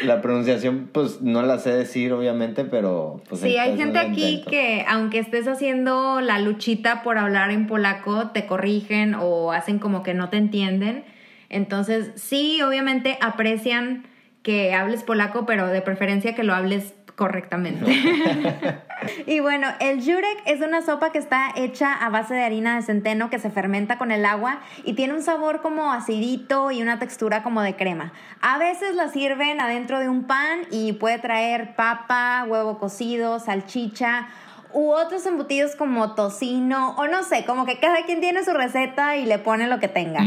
La 0.03 0.22
pronunciación, 0.22 0.89
pues 0.91 1.22
no 1.22 1.41
la 1.41 1.60
sé 1.60 1.72
decir, 1.72 2.13
obviamente, 2.13 2.65
pero. 2.65 3.22
Pues, 3.29 3.41
sí, 3.41 3.58
hay 3.58 3.77
gente 3.77 4.00
aquí 4.00 4.44
que 4.50 4.86
aunque 4.88 5.20
estés 5.20 5.48
haciendo 5.48 6.22
la 6.22 6.39
luchita 6.39 7.03
por 7.03 7.18
hablar 7.18 7.51
en 7.51 7.68
polaco, 7.68 8.29
te 8.29 8.46
corrigen 8.46 9.15
o 9.15 9.51
hacen 9.51 9.79
como 9.79 10.03
que 10.03 10.13
no 10.13 10.29
te 10.29 10.38
entienden. 10.38 11.03
Entonces, 11.50 12.12
sí, 12.15 12.62
obviamente 12.62 13.18
aprecian 13.22 14.06
que 14.44 14.74
hables 14.74 15.03
polaco, 15.03 15.46
pero 15.46 15.68
de 15.68 15.82
preferencia 15.82 16.36
que 16.36 16.44
lo 16.44 16.53
hables 16.53 16.94
correctamente. 17.20 17.86
y 19.28 19.42
bueno, 19.42 19.68
el 19.82 20.00
jurek 20.00 20.42
es 20.46 20.62
una 20.62 20.82
sopa 20.82 21.12
que 21.12 21.18
está 21.18 21.52
hecha 21.58 21.94
a 21.94 22.10
base 22.10 22.34
de 22.34 22.44
harina 22.44 22.78
de 22.78 22.82
centeno 22.82 23.30
que 23.30 23.40
se 23.40 23.50
fermenta 23.50 23.98
con 23.98 24.12
el 24.12 24.24
agua 24.24 24.62
y 24.86 24.94
tiene 24.94 25.14
un 25.14 25.22
sabor 25.22 25.62
como 25.62 25.92
acidito 25.92 26.72
y 26.72 26.82
una 26.82 26.98
textura 26.98 27.44
como 27.44 27.62
de 27.62 27.76
crema. 27.76 28.14
A 28.42 28.58
veces 28.58 28.96
la 28.96 29.10
sirven 29.10 29.60
adentro 29.60 30.00
de 30.00 30.08
un 30.08 30.24
pan 30.24 30.62
y 30.72 30.94
puede 30.94 31.20
traer 31.20 31.76
papa, 31.76 32.46
huevo 32.48 32.80
cocido, 32.80 33.40
salchicha 33.40 34.30
u 34.72 34.92
otros 34.92 35.26
embutidos 35.26 35.76
como 35.76 36.16
tocino 36.16 36.96
o 36.96 37.08
no 37.08 37.24
sé, 37.24 37.44
como 37.44 37.66
que 37.66 37.80
cada 37.80 38.06
quien 38.06 38.22
tiene 38.22 38.46
su 38.46 38.54
receta 38.54 39.18
y 39.18 39.26
le 39.26 39.40
pone 39.40 39.68
lo 39.68 39.82
que 39.82 39.90
tenga. 39.90 40.24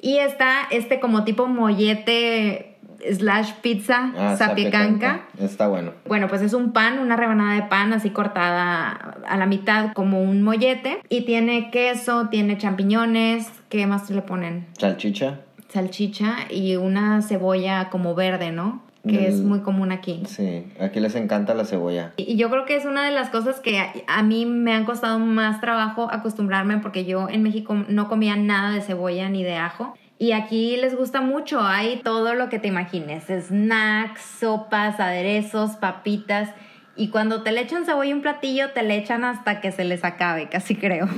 Y 0.00 0.16
está 0.16 0.66
este 0.70 0.98
como 0.98 1.24
tipo 1.24 1.46
mollete 1.46 2.73
slash 3.12 3.52
pizza 3.62 4.12
Ah, 4.16 4.36
sapiecanca. 4.36 5.22
Está 5.38 5.68
bueno. 5.68 5.92
Bueno, 6.06 6.28
pues 6.28 6.42
es 6.42 6.52
un 6.54 6.72
pan, 6.72 6.98
una 6.98 7.16
rebanada 7.16 7.54
de 7.54 7.62
pan 7.62 7.92
así 7.92 8.10
cortada 8.10 9.16
a 9.28 9.36
la 9.36 9.46
mitad 9.46 9.92
como 9.92 10.22
un 10.22 10.42
mollete. 10.42 11.00
Y 11.08 11.22
tiene 11.22 11.70
queso, 11.70 12.28
tiene 12.30 12.58
champiñones. 12.58 13.50
¿Qué 13.68 13.86
más 13.86 14.08
le 14.10 14.22
ponen? 14.22 14.66
Salchicha. 14.78 15.40
Salchicha 15.68 16.36
y 16.50 16.76
una 16.76 17.20
cebolla 17.22 17.90
como 17.90 18.14
verde, 18.14 18.52
¿no? 18.52 18.82
Que 19.06 19.28
es 19.28 19.42
muy 19.42 19.60
común 19.60 19.92
aquí. 19.92 20.22
Sí, 20.24 20.64
aquí 20.80 20.98
les 20.98 21.14
encanta 21.14 21.52
la 21.52 21.66
cebolla. 21.66 22.14
Y 22.16 22.36
yo 22.36 22.48
creo 22.48 22.64
que 22.64 22.74
es 22.74 22.86
una 22.86 23.04
de 23.04 23.10
las 23.10 23.28
cosas 23.28 23.60
que 23.60 23.78
a, 23.78 23.92
a 24.06 24.22
mí 24.22 24.46
me 24.46 24.72
han 24.72 24.86
costado 24.86 25.18
más 25.18 25.60
trabajo 25.60 26.08
acostumbrarme 26.10 26.78
porque 26.78 27.04
yo 27.04 27.28
en 27.28 27.42
México 27.42 27.74
no 27.88 28.08
comía 28.08 28.34
nada 28.36 28.70
de 28.70 28.80
cebolla 28.80 29.28
ni 29.28 29.42
de 29.42 29.56
ajo. 29.56 29.94
Y 30.18 30.32
aquí 30.32 30.76
les 30.76 30.96
gusta 30.96 31.20
mucho, 31.20 31.60
hay 31.60 32.00
todo 32.04 32.34
lo 32.34 32.48
que 32.48 32.58
te 32.58 32.68
imagines, 32.68 33.24
snacks, 33.24 34.20
sopas, 34.22 35.00
aderezos, 35.00 35.72
papitas. 35.72 36.50
Y 36.96 37.08
cuando 37.08 37.42
te 37.42 37.50
le 37.50 37.62
echan 37.62 37.84
cebolla 37.84 38.14
un 38.14 38.22
platillo, 38.22 38.70
te 38.70 38.82
le 38.82 38.96
echan 38.96 39.24
hasta 39.24 39.60
que 39.60 39.72
se 39.72 39.84
les 39.84 40.04
acabe, 40.04 40.48
casi 40.50 40.76
creo. 40.76 41.08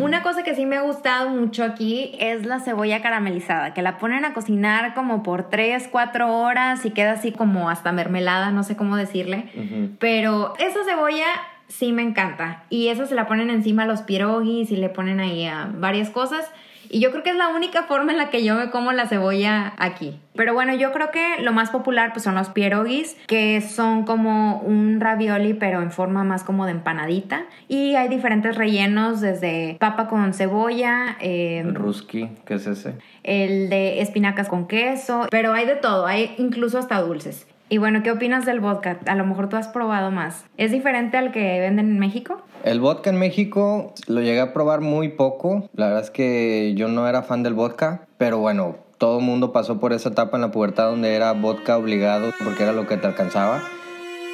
Una 0.00 0.22
cosa 0.22 0.42
que 0.42 0.54
sí 0.54 0.66
me 0.66 0.76
ha 0.76 0.82
gustado 0.82 1.30
mucho 1.30 1.64
aquí 1.64 2.12
es 2.18 2.44
la 2.44 2.60
cebolla 2.60 3.00
caramelizada, 3.00 3.74
que 3.74 3.82
la 3.82 3.98
ponen 3.98 4.24
a 4.24 4.34
cocinar 4.34 4.94
como 4.94 5.22
por 5.22 5.48
3, 5.48 5.88
4 5.90 6.36
horas 6.36 6.84
y 6.84 6.90
queda 6.90 7.12
así 7.12 7.32
como 7.32 7.70
hasta 7.70 7.92
mermelada, 7.92 8.50
no 8.50 8.64
sé 8.64 8.76
cómo 8.76 8.96
decirle. 8.96 9.50
Pero 9.98 10.54
esa 10.58 10.84
cebolla 10.84 11.26
sí 11.68 11.92
me 11.92 12.02
encanta. 12.02 12.64
Y 12.70 12.88
esa 12.88 13.06
se 13.06 13.14
la 13.14 13.26
ponen 13.26 13.50
encima 13.50 13.84
a 13.84 13.86
los 13.86 14.02
pierogis 14.02 14.70
y 14.70 14.76
le 14.76 14.88
ponen 14.88 15.20
ahí 15.20 15.46
a 15.46 15.70
varias 15.72 16.10
cosas. 16.10 16.50
Y 16.88 17.00
yo 17.00 17.10
creo 17.10 17.22
que 17.22 17.30
es 17.30 17.36
la 17.36 17.48
única 17.48 17.84
forma 17.84 18.12
en 18.12 18.18
la 18.18 18.30
que 18.30 18.44
yo 18.44 18.54
me 18.56 18.70
como 18.70 18.92
la 18.92 19.06
cebolla 19.06 19.74
aquí. 19.78 20.18
Pero 20.34 20.52
bueno, 20.52 20.74
yo 20.74 20.92
creo 20.92 21.10
que 21.10 21.42
lo 21.42 21.52
más 21.52 21.70
popular 21.70 22.12
pues 22.12 22.24
son 22.24 22.34
los 22.34 22.48
pierogis, 22.48 23.16
que 23.26 23.60
son 23.60 24.04
como 24.04 24.58
un 24.60 25.00
ravioli 25.00 25.54
pero 25.54 25.80
en 25.80 25.92
forma 25.92 26.24
más 26.24 26.42
como 26.42 26.66
de 26.66 26.72
empanadita. 26.72 27.44
Y 27.68 27.94
hay 27.94 28.08
diferentes 28.08 28.56
rellenos 28.56 29.20
desde 29.20 29.76
papa 29.78 30.08
con 30.08 30.34
cebolla, 30.34 31.16
eh, 31.20 31.60
El 31.60 31.74
ruski, 31.74 32.30
¿qué 32.44 32.54
es 32.54 32.66
ese? 32.66 32.94
el 33.24 33.70
de 33.70 34.00
espinacas 34.00 34.48
con 34.48 34.68
queso, 34.68 35.26
pero 35.30 35.54
hay 35.54 35.66
de 35.66 35.76
todo, 35.76 36.06
hay 36.06 36.34
incluso 36.38 36.78
hasta 36.78 37.00
dulces. 37.00 37.46
Y 37.68 37.78
bueno, 37.78 38.02
¿qué 38.02 38.10
opinas 38.10 38.44
del 38.44 38.60
vodka? 38.60 38.98
A 39.06 39.14
lo 39.14 39.24
mejor 39.24 39.48
tú 39.48 39.56
has 39.56 39.68
probado 39.68 40.10
más. 40.10 40.44
¿Es 40.58 40.70
diferente 40.70 41.16
al 41.16 41.32
que 41.32 41.60
venden 41.60 41.90
en 41.90 41.98
México? 41.98 42.42
El 42.62 42.80
vodka 42.80 43.10
en 43.10 43.18
México 43.18 43.94
lo 44.06 44.20
llegué 44.20 44.40
a 44.40 44.52
probar 44.52 44.80
muy 44.80 45.08
poco. 45.08 45.68
La 45.74 45.86
verdad 45.86 46.02
es 46.02 46.10
que 46.10 46.74
yo 46.76 46.88
no 46.88 47.08
era 47.08 47.22
fan 47.22 47.42
del 47.42 47.54
vodka, 47.54 48.02
pero 48.18 48.38
bueno, 48.38 48.76
todo 48.98 49.18
el 49.18 49.24
mundo 49.24 49.52
pasó 49.52 49.80
por 49.80 49.92
esa 49.92 50.10
etapa 50.10 50.36
en 50.36 50.42
la 50.42 50.50
pubertad 50.50 50.90
donde 50.90 51.14
era 51.14 51.32
vodka 51.32 51.78
obligado 51.78 52.32
porque 52.44 52.62
era 52.62 52.72
lo 52.72 52.86
que 52.86 52.96
te 52.96 53.06
alcanzaba 53.06 53.62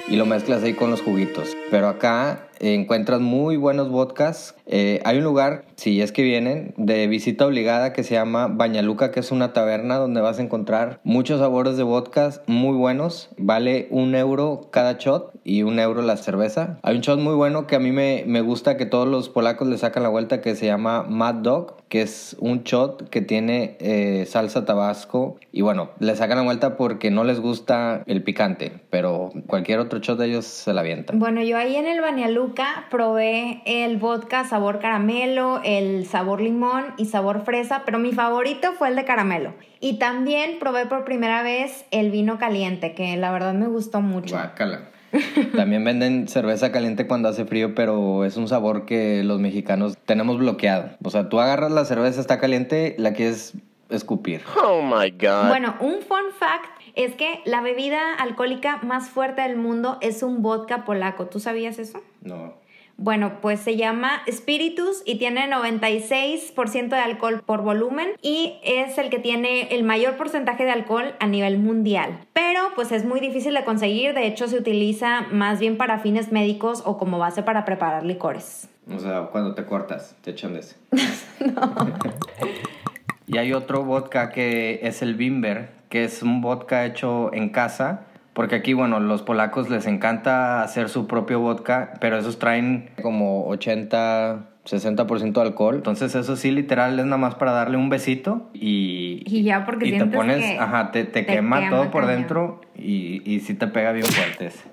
y 0.08 0.16
lo 0.16 0.26
mezclas 0.26 0.62
ahí 0.64 0.75
con 0.75 0.90
los 0.90 1.00
juguitos. 1.00 1.56
Pero 1.70 1.88
acá 1.88 2.49
encuentras 2.58 3.20
muy 3.20 3.56
buenos 3.56 3.90
vodkas. 3.90 4.56
Eh, 4.66 5.00
hay 5.04 5.18
un 5.18 5.25
lugar, 5.25 5.64
si 5.80 6.02
es 6.02 6.12
que 6.12 6.22
vienen, 6.22 6.75
de 6.76 7.06
visita 7.06 7.46
obligada 7.46 7.94
que 7.94 8.04
se 8.04 8.12
llama 8.12 8.49
Bañaluca, 8.49 9.10
que 9.10 9.20
es 9.20 9.32
una 9.32 9.54
taberna 9.54 9.96
donde 9.96 10.20
vas 10.20 10.38
a 10.38 10.42
encontrar 10.42 11.00
muchos 11.04 11.40
sabores 11.40 11.78
de 11.78 11.84
vodkas 11.84 12.42
muy 12.46 12.76
buenos. 12.76 13.30
Vale 13.38 13.88
un 13.90 14.14
euro 14.14 14.68
cada 14.70 14.99
shot 14.99 15.32
y 15.42 15.62
un 15.62 15.78
euro 15.78 16.02
la 16.02 16.18
cerveza. 16.18 16.78
Hay 16.82 16.96
un 16.96 17.00
shot 17.00 17.18
muy 17.18 17.34
bueno 17.34 17.66
que 17.66 17.76
a 17.76 17.78
mí 17.78 17.92
me, 17.92 18.25
me 18.26 18.42
gusta 18.42 18.76
que 18.76 18.84
todos 18.84 19.08
los 19.08 19.30
polacos 19.30 19.68
le 19.68 19.78
sacan 19.78 20.02
la 20.02 20.10
vuelta 20.10 20.42
que 20.42 20.54
se 20.54 20.66
llama 20.66 21.04
Mad 21.04 21.37
Dog, 21.37 21.80
que 21.88 22.02
es 22.02 22.37
un 22.38 22.62
shot 22.62 23.08
que 23.08 23.22
tiene 23.22 23.76
eh, 23.80 24.26
salsa 24.26 24.66
tabasco. 24.66 25.38
Y 25.50 25.62
bueno, 25.62 25.90
le 25.99 26.14
sacan 26.14 26.37
la 26.37 26.44
vuelta 26.44 26.76
porque 26.76 27.10
no 27.10 27.25
les 27.25 27.40
gusta 27.40 28.02
el 28.06 28.22
picante, 28.22 28.72
pero 28.90 29.30
cualquier 29.46 29.80
otro 29.80 29.99
shot 29.99 30.18
de 30.18 30.26
ellos 30.26 30.44
se 30.44 30.75
la 30.75 30.82
avientan. 30.82 31.18
Bueno, 31.18 31.42
yo 31.42 31.56
ahí 31.56 31.75
en 31.75 31.87
el 31.87 32.00
Banialuca 32.00 32.87
probé 32.90 33.62
el 33.64 33.96
vodka 33.96 34.44
sabor 34.44 34.78
caramelo, 34.78 35.60
el 35.79 36.07
sabor 36.07 36.41
limón 36.41 36.95
y 36.97 37.07
sabor 37.07 37.45
fresa, 37.45 37.83
pero 37.85 37.99
mi 37.99 38.12
favorito 38.12 38.73
fue 38.73 38.89
el 38.89 38.97
de 38.97 39.05
caramelo. 39.05 39.55
Y 39.81 39.99
también 39.99 40.59
probé 40.59 40.87
por 40.87 41.05
primera 41.05 41.43
vez 41.43 41.85
el 41.91 42.11
vino 42.11 42.39
caliente, 42.39 42.95
que 42.95 43.17
la 43.17 43.31
verdad 43.31 43.55
me 43.55 43.67
gustó 43.67 44.00
mucho. 44.00 44.35
Guácala. 44.35 44.89
También 45.57 45.83
venden 45.85 46.29
cerveza 46.29 46.71
caliente 46.71 47.07
cuando 47.07 47.29
hace 47.29 47.45
frío, 47.45 47.75
pero 47.75 48.25
es 48.25 48.37
un 48.37 48.47
sabor 48.47 48.87
que 48.87 49.25
los 49.25 49.41
mexicanos 49.41 49.99
tenemos 50.05 50.39
bloqueado. 50.39 50.91
O 51.03 51.11
sea, 51.11 51.29
tú 51.29 51.41
agarras 51.41 51.73
la 51.73 51.85
cerveza, 51.85 52.21
está 52.21 52.39
caliente, 52.39 52.95
la 52.99 53.12
quieres 53.12 53.55
escupir. 53.89 54.43
Oh 54.62 54.83
my 54.83 55.11
god. 55.11 55.49
Bueno, 55.49 55.75
un 55.81 56.00
fun 56.03 56.33
fact 56.39 56.81
es 56.95 57.15
que 57.15 57.41
la 57.45 57.61
bebida 57.61 58.15
alcohólica 58.15 58.79
más 58.83 59.09
fuerte 59.09 59.43
del 59.43 59.57
mundo 59.57 59.99
es 60.00 60.23
un 60.23 60.43
vodka 60.43 60.85
polaco. 60.85 61.27
¿Tú 61.27 61.41
sabías 61.41 61.79
eso? 61.79 62.00
No. 62.23 62.55
Bueno, 63.02 63.40
pues 63.40 63.61
se 63.61 63.78
llama 63.78 64.21
Spiritus 64.30 65.02
y 65.07 65.16
tiene 65.16 65.50
96% 65.50 66.90
de 66.90 66.99
alcohol 66.99 67.42
por 67.47 67.62
volumen 67.62 68.11
y 68.21 68.59
es 68.62 68.99
el 68.99 69.09
que 69.09 69.19
tiene 69.19 69.75
el 69.75 69.85
mayor 69.85 70.19
porcentaje 70.19 70.64
de 70.64 70.71
alcohol 70.73 71.14
a 71.19 71.26
nivel 71.26 71.59
mundial. 71.59 72.19
Pero 72.35 72.61
pues 72.75 72.92
es 72.92 73.07
muy 73.07 73.21
difícil 73.21 73.54
de 73.54 73.64
conseguir, 73.64 74.12
de 74.12 74.26
hecho 74.26 74.49
se 74.49 74.59
utiliza 74.59 75.23
más 75.33 75.61
bien 75.61 75.78
para 75.78 76.00
fines 76.00 76.30
médicos 76.30 76.83
o 76.85 76.99
como 76.99 77.19
base 77.19 77.42
para 77.42 77.64
preparar 77.64 78.04
licores. 78.04 78.69
O 78.95 78.99
sea, 78.99 79.28
cuando 79.33 79.54
te 79.54 79.64
cortas, 79.64 80.14
te 80.21 80.33
echan 80.33 80.52
de 80.52 80.61
ese. 80.61 80.76
y 83.26 83.38
hay 83.38 83.54
otro 83.54 83.83
vodka 83.83 84.28
que 84.28 84.80
es 84.83 85.00
el 85.00 85.14
Bimber, 85.14 85.71
que 85.88 86.04
es 86.04 86.23
un 86.23 86.42
vodka 86.42 86.85
hecho 86.85 87.33
en 87.33 87.49
casa. 87.49 88.09
Porque 88.32 88.54
aquí, 88.54 88.72
bueno, 88.72 89.00
los 89.00 89.22
polacos 89.22 89.70
les 89.70 89.87
encanta 89.87 90.62
hacer 90.62 90.88
su 90.88 91.06
propio 91.06 91.40
vodka, 91.40 91.94
pero 92.00 92.16
esos 92.16 92.38
traen 92.38 92.90
como 93.02 93.46
80, 93.49 94.46
60% 94.64 95.32
de 95.32 95.40
alcohol. 95.40 95.76
Entonces 95.76 96.14
eso 96.14 96.37
sí, 96.37 96.50
literal, 96.50 96.99
es 96.99 97.04
nada 97.04 97.16
más 97.16 97.34
para 97.34 97.52
darle 97.52 97.76
un 97.76 97.88
besito 97.88 98.49
y... 98.54 99.22
Y 99.26 99.42
ya 99.42 99.64
porque 99.66 99.88
y 99.88 99.99
te 99.99 100.06
pones, 100.06 100.44
que 100.44 100.58
ajá, 100.58 100.92
te, 100.92 101.04
te 101.04 101.22
te 101.22 101.26
quema, 101.26 101.58
quema 101.60 101.70
todo 101.70 101.90
por 101.90 102.06
dentro 102.06 102.60
y, 102.76 103.22
y 103.25 103.40
sí 103.40 103.54
te 103.54 103.66
pega 103.66 103.92
bien 103.92 104.06
fuerte 104.06 104.46
ese. 104.46 104.64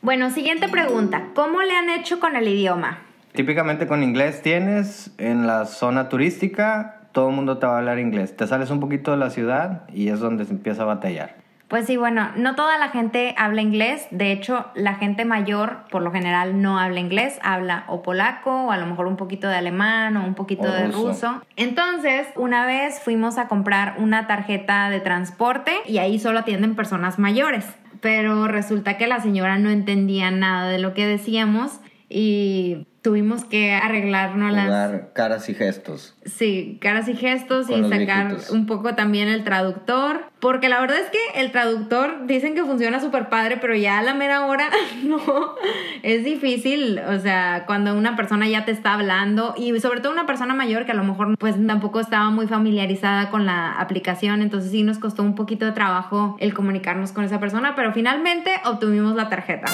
Bueno, 0.00 0.30
siguiente 0.30 0.68
pregunta. 0.68 1.28
¿Cómo 1.34 1.60
le 1.62 1.76
han 1.76 1.90
hecho 1.90 2.20
con 2.20 2.36
el 2.36 2.48
idioma? 2.48 2.98
Típicamente 3.32 3.86
con 3.86 4.02
inglés 4.02 4.42
tienes 4.42 5.12
en 5.18 5.46
la 5.46 5.66
zona 5.66 6.08
turística, 6.08 7.02
todo 7.12 7.30
el 7.30 7.36
mundo 7.36 7.58
te 7.58 7.66
va 7.66 7.74
a 7.74 7.78
hablar 7.78 7.98
inglés. 7.98 8.36
Te 8.36 8.46
sales 8.46 8.70
un 8.70 8.80
poquito 8.80 9.10
de 9.10 9.16
la 9.16 9.30
ciudad 9.30 9.88
y 9.92 10.08
es 10.08 10.20
donde 10.20 10.44
se 10.44 10.52
empieza 10.52 10.82
a 10.82 10.86
batallar. 10.86 11.36
Pues 11.68 11.84
sí, 11.84 11.98
bueno, 11.98 12.30
no 12.34 12.54
toda 12.54 12.78
la 12.78 12.88
gente 12.88 13.34
habla 13.36 13.60
inglés. 13.60 14.06
De 14.10 14.32
hecho, 14.32 14.66
la 14.74 14.94
gente 14.94 15.26
mayor, 15.26 15.84
por 15.90 16.00
lo 16.00 16.10
general, 16.10 16.62
no 16.62 16.78
habla 16.78 16.98
inglés. 16.98 17.38
Habla 17.42 17.84
o 17.88 18.00
polaco, 18.00 18.50
o 18.64 18.70
a 18.72 18.78
lo 18.78 18.86
mejor 18.86 19.06
un 19.06 19.16
poquito 19.16 19.48
de 19.48 19.56
alemán, 19.56 20.16
o 20.16 20.24
un 20.24 20.34
poquito 20.34 20.62
O 20.62 20.72
de 20.72 20.86
ruso. 20.86 21.08
ruso. 21.08 21.42
Entonces, 21.56 22.26
una 22.36 22.64
vez 22.64 23.00
fuimos 23.00 23.36
a 23.36 23.48
comprar 23.48 23.96
una 23.98 24.26
tarjeta 24.26 24.88
de 24.88 25.00
transporte 25.00 25.72
y 25.86 25.98
ahí 25.98 26.18
solo 26.18 26.38
atienden 26.38 26.74
personas 26.74 27.18
mayores. 27.18 27.66
Pero 28.00 28.48
resulta 28.48 28.96
que 28.96 29.06
la 29.06 29.20
señora 29.20 29.58
no 29.58 29.68
entendía 29.68 30.30
nada 30.30 30.68
de 30.70 30.78
lo 30.78 30.94
que 30.94 31.06
decíamos 31.06 31.80
y 32.08 32.87
tuvimos 33.02 33.44
que 33.44 33.72
arreglarnos 33.72 34.52
las... 34.52 34.64
Jugar 34.64 35.10
caras 35.14 35.48
y 35.48 35.54
gestos. 35.54 36.14
Sí, 36.24 36.78
caras 36.80 37.08
y 37.08 37.14
gestos 37.14 37.66
Con 37.66 37.84
y 37.84 37.88
sacar 37.88 38.28
viejitos. 38.28 38.50
un 38.50 38.66
poco 38.66 38.94
también 38.94 39.28
el 39.28 39.44
traductor. 39.44 40.26
Porque 40.40 40.68
la 40.68 40.80
verdad 40.80 40.98
es 40.98 41.10
que 41.10 41.40
el 41.40 41.50
traductor 41.50 42.26
dicen 42.26 42.54
que 42.54 42.62
funciona 42.62 43.00
súper 43.00 43.28
padre, 43.28 43.56
pero 43.56 43.74
ya 43.74 43.98
a 43.98 44.02
la 44.02 44.14
mera 44.14 44.46
hora 44.46 44.70
no. 45.02 45.20
Es 46.02 46.24
difícil, 46.24 46.98
o 47.00 47.18
sea, 47.18 47.64
cuando 47.66 47.96
una 47.96 48.14
persona 48.14 48.48
ya 48.48 48.64
te 48.64 48.72
está 48.72 48.94
hablando 48.94 49.54
y 49.56 49.78
sobre 49.80 50.00
todo 50.00 50.12
una 50.12 50.26
persona 50.26 50.54
mayor 50.54 50.84
que 50.84 50.92
a 50.92 50.94
lo 50.94 51.04
mejor 51.04 51.36
pues 51.38 51.54
tampoco 51.66 52.00
estaba 52.00 52.30
muy 52.30 52.46
familiarizada 52.46 53.30
con 53.30 53.46
la 53.46 53.72
aplicación, 53.72 54.42
entonces 54.42 54.70
sí 54.70 54.82
nos 54.82 54.98
costó 54.98 55.22
un 55.22 55.34
poquito 55.34 55.66
de 55.66 55.72
trabajo 55.72 56.36
el 56.38 56.54
comunicarnos 56.54 57.12
con 57.12 57.24
esa 57.24 57.40
persona, 57.40 57.74
pero 57.74 57.92
finalmente 57.92 58.52
obtuvimos 58.64 59.16
la 59.16 59.28
tarjeta. 59.28 59.66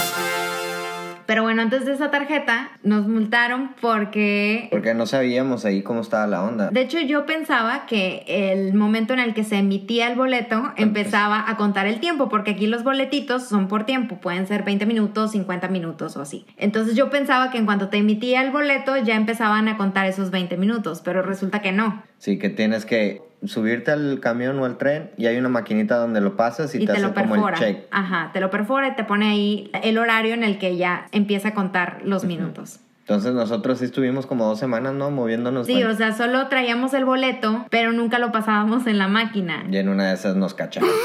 Pero 1.26 1.42
bueno, 1.42 1.62
antes 1.62 1.84
de 1.86 1.92
esa 1.94 2.10
tarjeta 2.10 2.70
nos 2.82 3.06
multaron 3.08 3.74
porque 3.80 4.68
Porque 4.70 4.94
no 4.94 5.06
sabíamos 5.06 5.64
ahí 5.64 5.82
cómo 5.82 6.00
estaba 6.00 6.26
la 6.26 6.42
onda. 6.42 6.70
de 6.70 6.80
hecho, 6.80 7.00
yo 7.00 7.26
pensaba 7.26 7.86
que 7.86 8.24
el 8.26 8.74
momento 8.74 9.12
en 9.12 9.20
el 9.20 9.34
que 9.34 9.44
se 9.44 9.56
emitía 9.56 10.08
el 10.08 10.16
boleto 10.16 10.72
empezaba 10.76 11.48
a 11.48 11.56
contar 11.56 11.86
el 11.86 12.00
tiempo, 12.00 12.28
porque 12.28 12.52
aquí 12.52 12.66
los 12.66 12.84
boletitos 12.84 13.48
son 13.48 13.68
por 13.68 13.84
tiempo, 13.84 14.16
pueden 14.16 14.46
ser 14.46 14.62
20 14.64 14.86
minutos, 14.86 15.32
50 15.32 15.68
minutos 15.68 16.16
o 16.16 16.22
así. 16.22 16.46
Entonces 16.56 16.94
yo 16.94 17.10
pensaba 17.10 17.50
que 17.50 17.58
en 17.58 17.64
cuanto 17.66 17.88
te 17.88 17.98
emitía 17.98 18.42
el 18.42 18.50
boleto 18.50 18.96
ya 18.96 19.14
empezaban 19.16 19.68
a 19.68 19.76
contar 19.76 20.06
esos 20.06 20.30
20 20.30 20.56
minutos, 20.56 21.00
pero 21.04 21.22
resulta 21.22 21.60
que 21.60 21.72
no. 21.72 22.02
Sí, 22.18 22.38
que 22.38 22.50
tienes 22.50 22.86
que 22.86 23.22
subirte 23.46 23.90
al 23.90 24.20
camión 24.20 24.58
o 24.58 24.64
al 24.64 24.78
tren 24.78 25.10
y 25.16 25.26
hay 25.26 25.36
una 25.36 25.48
maquinita 25.48 25.96
donde 25.96 26.20
lo 26.20 26.36
pasas 26.36 26.74
y, 26.74 26.78
Y 26.78 26.80
te, 26.80 26.86
te 26.86 26.92
hace 26.92 27.02
lo 27.02 27.14
como 27.14 27.34
el 27.36 27.40
perfora. 27.42 27.58
check. 27.58 27.84
Ajá, 27.90 28.30
te 28.32 28.40
lo 28.40 28.50
perfora 28.50 28.88
y 28.88 28.96
te 28.96 29.04
pone 29.04 29.28
ahí 29.28 29.70
el 29.82 29.98
horario 29.98 30.34
en 30.34 30.44
el 30.44 30.58
que 30.58 30.76
ya 30.76 31.06
empieza 31.12 31.48
a 31.48 31.54
contar 31.54 32.00
los 32.04 32.24
minutos. 32.24 32.80
Entonces 33.00 33.34
nosotros 33.34 33.80
sí 33.80 33.84
estuvimos 33.84 34.24
como 34.26 34.46
dos 34.46 34.58
semanas, 34.58 34.94
¿no? 34.94 35.10
Moviéndonos. 35.10 35.66
Sí, 35.66 35.84
o 35.84 35.94
sea, 35.94 36.12
solo 36.14 36.48
traíamos 36.48 36.94
el 36.94 37.04
boleto, 37.04 37.66
pero 37.68 37.92
nunca 37.92 38.18
lo 38.18 38.32
pasábamos 38.32 38.86
en 38.86 38.96
la 38.96 39.08
máquina. 39.08 39.62
Y 39.70 39.76
en 39.76 39.90
una 39.90 40.08
de 40.08 40.14
esas 40.14 40.36
nos 40.36 40.54
cacharon. 40.54 40.88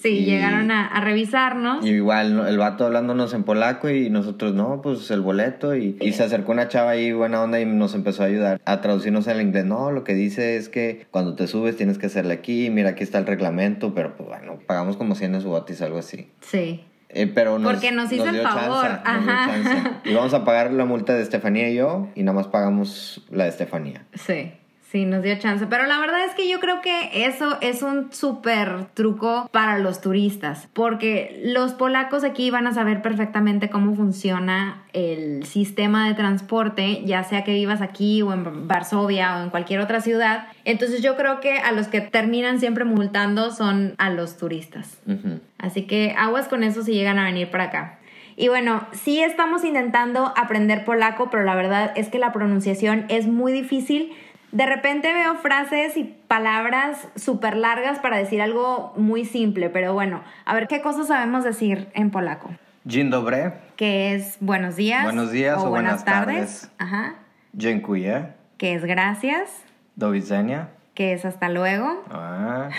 Sí, 0.00 0.08
Y- 0.18 0.24
llegaron 0.26 0.70
a, 0.70 0.86
a 0.86 1.00
revisarnos. 1.00 1.84
Y 1.84 1.90
igual 1.90 2.46
el 2.46 2.58
vato 2.58 2.84
hablándonos 2.86 3.32
en 3.34 3.44
polaco 3.44 3.88
y 3.90 4.10
nosotros, 4.10 4.54
no, 4.54 4.80
pues 4.82 5.10
el 5.10 5.20
boleto. 5.20 5.74
Y, 5.74 5.96
y 6.00 6.12
se 6.12 6.24
acercó 6.24 6.52
una 6.52 6.68
chava 6.68 6.90
ahí 6.90 7.12
buena 7.12 7.42
onda 7.42 7.60
y 7.60 7.66
nos 7.66 7.94
empezó 7.94 8.22
a 8.22 8.26
ayudar 8.26 8.60
a 8.64 8.80
traducirnos 8.80 9.26
al 9.28 9.40
inglés. 9.40 9.64
No, 9.64 9.90
lo 9.90 10.04
que 10.04 10.14
dice 10.14 10.56
es 10.56 10.68
que 10.68 11.06
cuando 11.10 11.34
te 11.34 11.46
subes 11.46 11.76
tienes 11.76 11.98
que 11.98 12.06
hacerle 12.06 12.34
aquí, 12.34 12.70
mira, 12.70 12.90
aquí 12.90 13.02
está 13.02 13.18
el 13.18 13.26
reglamento, 13.26 13.94
pero 13.94 14.16
pues 14.16 14.28
bueno, 14.28 14.58
pagamos 14.66 14.96
como 14.96 15.14
100 15.14 15.42
botis, 15.44 15.82
algo 15.82 15.98
así. 15.98 16.28
Sí. 16.40 16.84
Eh, 17.08 17.28
pero 17.32 17.58
nos, 17.58 17.72
Porque 17.72 17.92
nos 17.92 18.12
hizo 18.12 18.26
el 18.26 18.32
dio 18.34 18.42
favor, 18.42 18.84
nos 18.90 19.24
dio 19.24 19.32
ajá. 19.32 20.00
Y 20.04 20.12
vamos 20.12 20.34
a 20.34 20.44
pagar 20.44 20.72
la 20.72 20.84
multa 20.84 21.14
de 21.14 21.22
Estefanía 21.22 21.70
y 21.70 21.76
yo 21.76 22.08
y 22.14 22.22
nada 22.24 22.34
más 22.36 22.48
pagamos 22.48 23.24
la 23.30 23.44
de 23.44 23.50
Estefanía. 23.50 24.04
Sí, 24.14 24.52
sí, 24.90 25.04
nos 25.04 25.22
dio 25.22 25.38
chance. 25.38 25.66
Pero 25.66 25.86
la 25.86 25.98
verdad 25.98 26.24
es 26.24 26.34
que 26.34 26.48
yo 26.48 26.60
creo 26.60 26.80
que 26.80 27.26
eso 27.26 27.58
es 27.60 27.82
un 27.82 28.12
súper 28.12 28.86
truco 28.94 29.48
para 29.52 29.78
los 29.78 30.00
turistas. 30.00 30.68
Porque 30.72 31.40
los 31.44 31.72
polacos 31.72 32.24
aquí 32.24 32.50
van 32.50 32.66
a 32.66 32.74
saber 32.74 33.02
perfectamente 33.02 33.70
cómo 33.70 33.94
funciona 33.94 34.84
el 34.92 35.44
sistema 35.44 36.08
de 36.08 36.14
transporte, 36.14 37.02
ya 37.04 37.22
sea 37.24 37.44
que 37.44 37.52
vivas 37.52 37.82
aquí 37.82 38.22
o 38.22 38.32
en 38.32 38.68
Varsovia 38.68 39.38
o 39.38 39.42
en 39.42 39.50
cualquier 39.50 39.80
otra 39.80 40.00
ciudad. 40.00 40.46
Entonces 40.64 41.02
yo 41.02 41.16
creo 41.16 41.40
que 41.40 41.58
a 41.58 41.72
los 41.72 41.88
que 41.88 42.00
terminan 42.00 42.60
siempre 42.60 42.84
multando 42.84 43.50
son 43.50 43.94
a 43.98 44.10
los 44.10 44.36
turistas. 44.36 44.98
Así 45.58 45.82
que 45.82 46.14
aguas 46.16 46.48
con 46.48 46.62
eso 46.62 46.82
si 46.82 46.92
llegan 46.92 47.18
a 47.18 47.24
venir 47.24 47.50
para 47.50 47.64
acá. 47.64 47.98
Y 48.38 48.48
bueno, 48.48 48.86
sí 48.92 49.22
estamos 49.22 49.64
intentando 49.64 50.34
aprender 50.36 50.84
polaco, 50.84 51.30
pero 51.30 51.42
la 51.42 51.54
verdad 51.54 51.92
es 51.96 52.10
que 52.10 52.18
la 52.18 52.32
pronunciación 52.32 53.06
es 53.08 53.26
muy 53.26 53.50
difícil. 53.50 54.12
De 54.56 54.64
repente 54.64 55.12
veo 55.12 55.34
frases 55.34 55.98
y 55.98 56.04
palabras 56.04 57.08
súper 57.14 57.58
largas 57.58 57.98
para 57.98 58.16
decir 58.16 58.40
algo 58.40 58.94
muy 58.96 59.26
simple, 59.26 59.68
pero 59.68 59.92
bueno, 59.92 60.22
a 60.46 60.54
ver 60.54 60.66
qué 60.66 60.80
cosas 60.80 61.08
sabemos 61.08 61.44
decir 61.44 61.88
en 61.92 62.10
polaco. 62.10 62.48
Dzień 62.86 63.10
dobry, 63.10 63.52
Que 63.76 64.14
es 64.14 64.38
buenos 64.40 64.76
días. 64.76 65.04
Buenos 65.04 65.30
días 65.30 65.58
o 65.62 65.68
buenas 65.68 66.06
tardes. 66.06 66.70
Ajá. 66.78 67.16
dziękuję, 67.52 68.32
Que 68.56 68.72
es 68.74 68.84
gracias. 68.86 69.50
do 69.94 70.10
widzenia. 70.10 70.68
Que 70.94 71.12
es 71.12 71.26
hasta 71.26 71.50
luego. 71.50 72.02
Ah, 72.10 72.70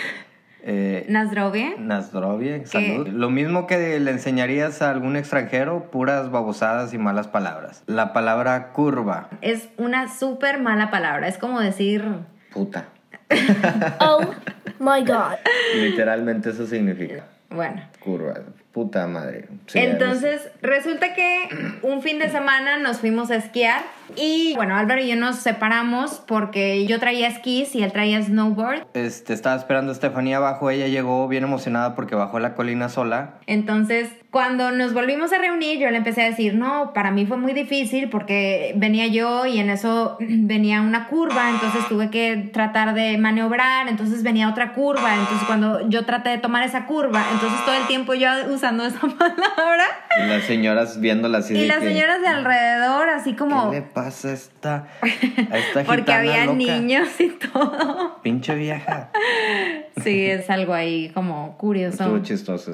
eh, 0.62 1.06
Nazdrovie. 1.08 1.76
na 1.78 2.02
zdrowie, 2.02 2.66
salud. 2.66 3.08
Lo 3.08 3.30
mismo 3.30 3.66
que 3.66 3.98
le 4.00 4.10
enseñarías 4.10 4.82
a 4.82 4.90
algún 4.90 5.16
extranjero, 5.16 5.90
puras 5.90 6.30
babosadas 6.30 6.92
y 6.94 6.98
malas 6.98 7.28
palabras. 7.28 7.82
La 7.86 8.12
palabra 8.12 8.72
curva, 8.72 9.28
Es 9.40 9.68
una 9.76 10.08
súper 10.08 10.60
mala 10.60 10.90
palabra. 10.90 11.28
Es 11.28 11.38
como 11.38 11.60
decir... 11.60 12.04
puta. 12.52 12.86
Oh 14.00 14.20
my 14.78 15.02
god. 15.04 15.36
Literalmente 15.76 16.50
eso 16.50 16.66
significa 16.66 17.24
Bueno, 17.50 17.82
curva, 18.00 18.34
puta 18.78 19.08
madre. 19.08 19.46
Sí, 19.66 19.80
Entonces, 19.80 20.52
resulta 20.62 21.12
que 21.12 21.48
un 21.82 22.00
fin 22.00 22.20
de 22.20 22.30
semana 22.30 22.78
nos 22.78 22.98
fuimos 22.98 23.28
a 23.32 23.34
esquiar 23.34 23.82
y 24.14 24.54
bueno, 24.54 24.76
Álvaro 24.76 25.00
y 25.00 25.08
yo 25.08 25.16
nos 25.16 25.36
separamos 25.36 26.22
porque 26.26 26.86
yo 26.86 27.00
traía 27.00 27.26
esquís 27.26 27.74
y 27.74 27.82
él 27.82 27.90
traía 27.90 28.22
snowboard. 28.22 28.86
Este, 28.94 29.34
estaba 29.34 29.56
esperando 29.56 29.90
a 29.90 29.94
Estefanía 29.94 30.36
abajo, 30.36 30.70
ella 30.70 30.86
llegó 30.86 31.26
bien 31.26 31.42
emocionada 31.42 31.96
porque 31.96 32.14
bajó 32.14 32.38
la 32.38 32.54
colina 32.54 32.88
sola. 32.88 33.34
Entonces, 33.46 34.10
cuando 34.30 34.70
nos 34.70 34.92
volvimos 34.92 35.32
a 35.32 35.38
reunir, 35.38 35.78
yo 35.78 35.90
le 35.90 35.96
empecé 35.98 36.22
a 36.22 36.26
decir, 36.26 36.54
no, 36.54 36.92
para 36.92 37.10
mí 37.10 37.26
fue 37.26 37.38
muy 37.38 37.52
difícil 37.52 38.10
porque 38.10 38.74
venía 38.76 39.06
yo 39.06 39.46
y 39.46 39.58
en 39.58 39.70
eso 39.70 40.16
venía 40.20 40.82
una 40.82 41.08
curva, 41.08 41.50
entonces 41.50 41.86
tuve 41.88 42.10
que 42.10 42.50
tratar 42.52 42.94
de 42.94 43.18
maniobrar, 43.18 43.88
entonces 43.88 44.22
venía 44.22 44.48
otra 44.48 44.72
curva, 44.72 45.14
entonces 45.14 45.46
cuando 45.46 45.88
yo 45.88 46.04
traté 46.04 46.30
de 46.30 46.38
tomar 46.38 46.62
esa 46.62 46.86
curva, 46.86 47.24
entonces 47.32 47.64
todo 47.64 47.74
el 47.74 47.86
tiempo 47.86 48.14
yo 48.14 48.28
usando 48.68 48.84
esa 48.84 49.00
palabra 49.18 49.84
Y 50.22 50.26
las 50.28 50.44
señoras 50.44 51.00
viéndola 51.00 51.38
así 51.38 51.54
y 51.54 51.62
de 51.62 51.66
las 51.66 51.78
que, 51.78 51.88
señoras 51.88 52.20
de 52.20 52.28
alrededor 52.28 53.08
así 53.10 53.34
como... 53.34 53.70
¿Qué 53.70 53.76
le 53.76 53.82
pasa 53.82 54.28
a 54.28 54.32
esta, 54.32 54.88
a 55.50 55.58
esta 55.58 55.84
Porque 55.84 56.12
había 56.12 56.44
loca? 56.44 56.56
niños 56.56 57.08
y 57.20 57.28
todo. 57.30 58.20
Pinche 58.22 58.54
vieja. 58.54 59.10
Sí, 60.04 60.26
es 60.26 60.48
algo 60.48 60.74
ahí 60.74 61.10
como 61.12 61.56
curioso. 61.58 62.04
Estuvo 62.04 62.22
chistoso. 62.22 62.72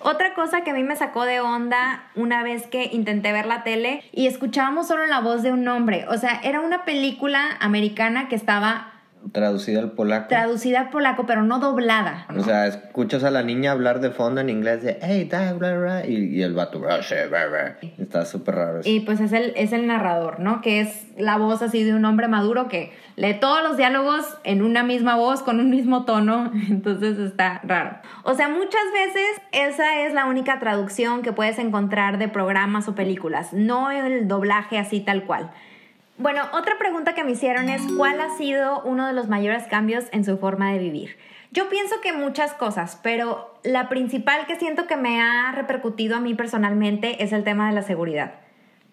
Otra 0.00 0.34
cosa 0.34 0.60
que 0.60 0.72
a 0.72 0.74
mí 0.74 0.82
me 0.82 0.94
sacó 0.94 1.24
de 1.24 1.40
onda 1.40 2.04
una 2.14 2.42
vez 2.42 2.66
que 2.66 2.90
intenté 2.92 3.32
ver 3.32 3.46
la 3.46 3.64
tele 3.64 4.02
y 4.12 4.26
escuchábamos 4.26 4.86
solo 4.86 5.06
la 5.06 5.20
voz 5.20 5.42
de 5.42 5.52
un 5.52 5.66
hombre. 5.68 6.04
O 6.08 6.18
sea, 6.18 6.38
era 6.44 6.60
una 6.60 6.84
película 6.84 7.56
americana 7.60 8.28
que 8.28 8.36
estaba 8.36 8.92
Traducida 9.32 9.80
al 9.80 9.92
polaco. 9.92 10.28
traducida 10.28 10.80
al 10.80 10.90
polaco, 10.90 11.26
pero 11.26 11.42
no 11.42 11.58
doblada. 11.58 12.26
O 12.36 12.42
sea, 12.42 12.66
escuchas 12.66 13.24
a 13.24 13.30
la 13.30 13.42
niña 13.42 13.72
hablar 13.72 14.00
de 14.00 14.10
fondo 14.10 14.40
en 14.40 14.50
inglés 14.50 14.82
de 14.82 14.98
hey, 15.02 15.28
da, 15.30 15.52
bla, 15.52 15.76
bla", 15.76 16.06
y, 16.06 16.36
y 16.36 16.42
el 16.42 16.54
vato 16.54 16.80
bla, 16.80 16.98
bla. 16.98 17.76
está 17.98 18.24
súper 18.24 18.54
raro 18.54 18.80
eso. 18.80 18.88
Y 18.88 19.00
pues 19.00 19.20
es 19.20 19.32
el, 19.32 19.52
es 19.56 19.72
el 19.72 19.86
narrador, 19.86 20.40
¿no? 20.40 20.60
Que 20.60 20.80
es 20.80 21.06
la 21.16 21.38
voz 21.38 21.62
así 21.62 21.82
de 21.82 21.94
un 21.94 22.04
hombre 22.04 22.28
maduro 22.28 22.68
que 22.68 22.92
lee 23.16 23.38
todos 23.40 23.62
los 23.62 23.76
diálogos 23.76 24.24
en 24.44 24.62
una 24.62 24.82
misma 24.82 25.16
voz, 25.16 25.42
con 25.42 25.60
un 25.60 25.70
mismo 25.70 26.04
tono. 26.04 26.50
Entonces 26.68 27.18
está 27.18 27.60
raro. 27.64 27.96
O 28.22 28.34
sea, 28.34 28.48
muchas 28.48 28.82
veces 28.92 29.42
esa 29.52 30.00
es 30.06 30.14
la 30.14 30.26
única 30.26 30.58
traducción 30.58 31.22
que 31.22 31.32
puedes 31.32 31.58
encontrar 31.58 32.18
de 32.18 32.28
programas 32.28 32.88
o 32.88 32.94
películas, 32.94 33.52
no 33.52 33.90
el 33.90 34.28
doblaje 34.28 34.78
así 34.78 35.00
tal 35.00 35.24
cual. 35.24 35.50
Bueno, 36.18 36.44
otra 36.54 36.78
pregunta 36.78 37.14
que 37.14 37.24
me 37.24 37.32
hicieron 37.32 37.68
es 37.68 37.82
¿cuál 37.94 38.20
ha 38.22 38.30
sido 38.38 38.80
uno 38.84 39.06
de 39.06 39.12
los 39.12 39.28
mayores 39.28 39.64
cambios 39.64 40.06
en 40.12 40.24
su 40.24 40.38
forma 40.38 40.72
de 40.72 40.78
vivir? 40.78 41.18
Yo 41.52 41.68
pienso 41.68 42.00
que 42.00 42.14
muchas 42.14 42.54
cosas, 42.54 42.98
pero 43.02 43.54
la 43.64 43.90
principal 43.90 44.46
que 44.46 44.56
siento 44.56 44.86
que 44.86 44.96
me 44.96 45.20
ha 45.20 45.52
repercutido 45.52 46.16
a 46.16 46.20
mí 46.20 46.34
personalmente 46.34 47.22
es 47.22 47.32
el 47.32 47.44
tema 47.44 47.68
de 47.68 47.74
la 47.74 47.82
seguridad. 47.82 48.32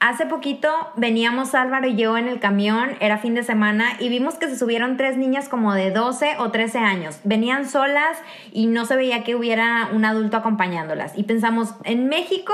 Hace 0.02 0.26
poquito 0.26 0.70
veníamos 0.98 1.56
Álvaro 1.56 1.88
y 1.88 1.96
yo 1.96 2.18
en 2.18 2.28
el 2.28 2.42
camión, 2.42 2.98
era 3.00 3.18
fin 3.18 3.36
de 3.36 3.44
semana, 3.44 3.94
y 4.02 4.10
vimos 4.10 4.36
que 4.36 4.50
se 4.50 4.58
subieron 4.58 4.98
tres 4.98 5.16
niñas 5.16 5.48
como 5.48 5.74
de 5.74 5.92
12 5.92 6.36
o 6.40 6.52
13 6.52 6.80
años. 6.80 7.22
Venían 7.24 7.70
solas 7.70 8.18
y 8.52 8.66
no 8.66 8.84
se 8.84 8.98
veía 8.98 9.24
que 9.24 9.36
hubiera 9.36 9.88
un 9.94 10.04
adulto 10.04 10.36
acompañándolas. 10.36 11.18
Y 11.18 11.24
pensamos, 11.24 11.76
en 11.86 12.10
México, 12.10 12.54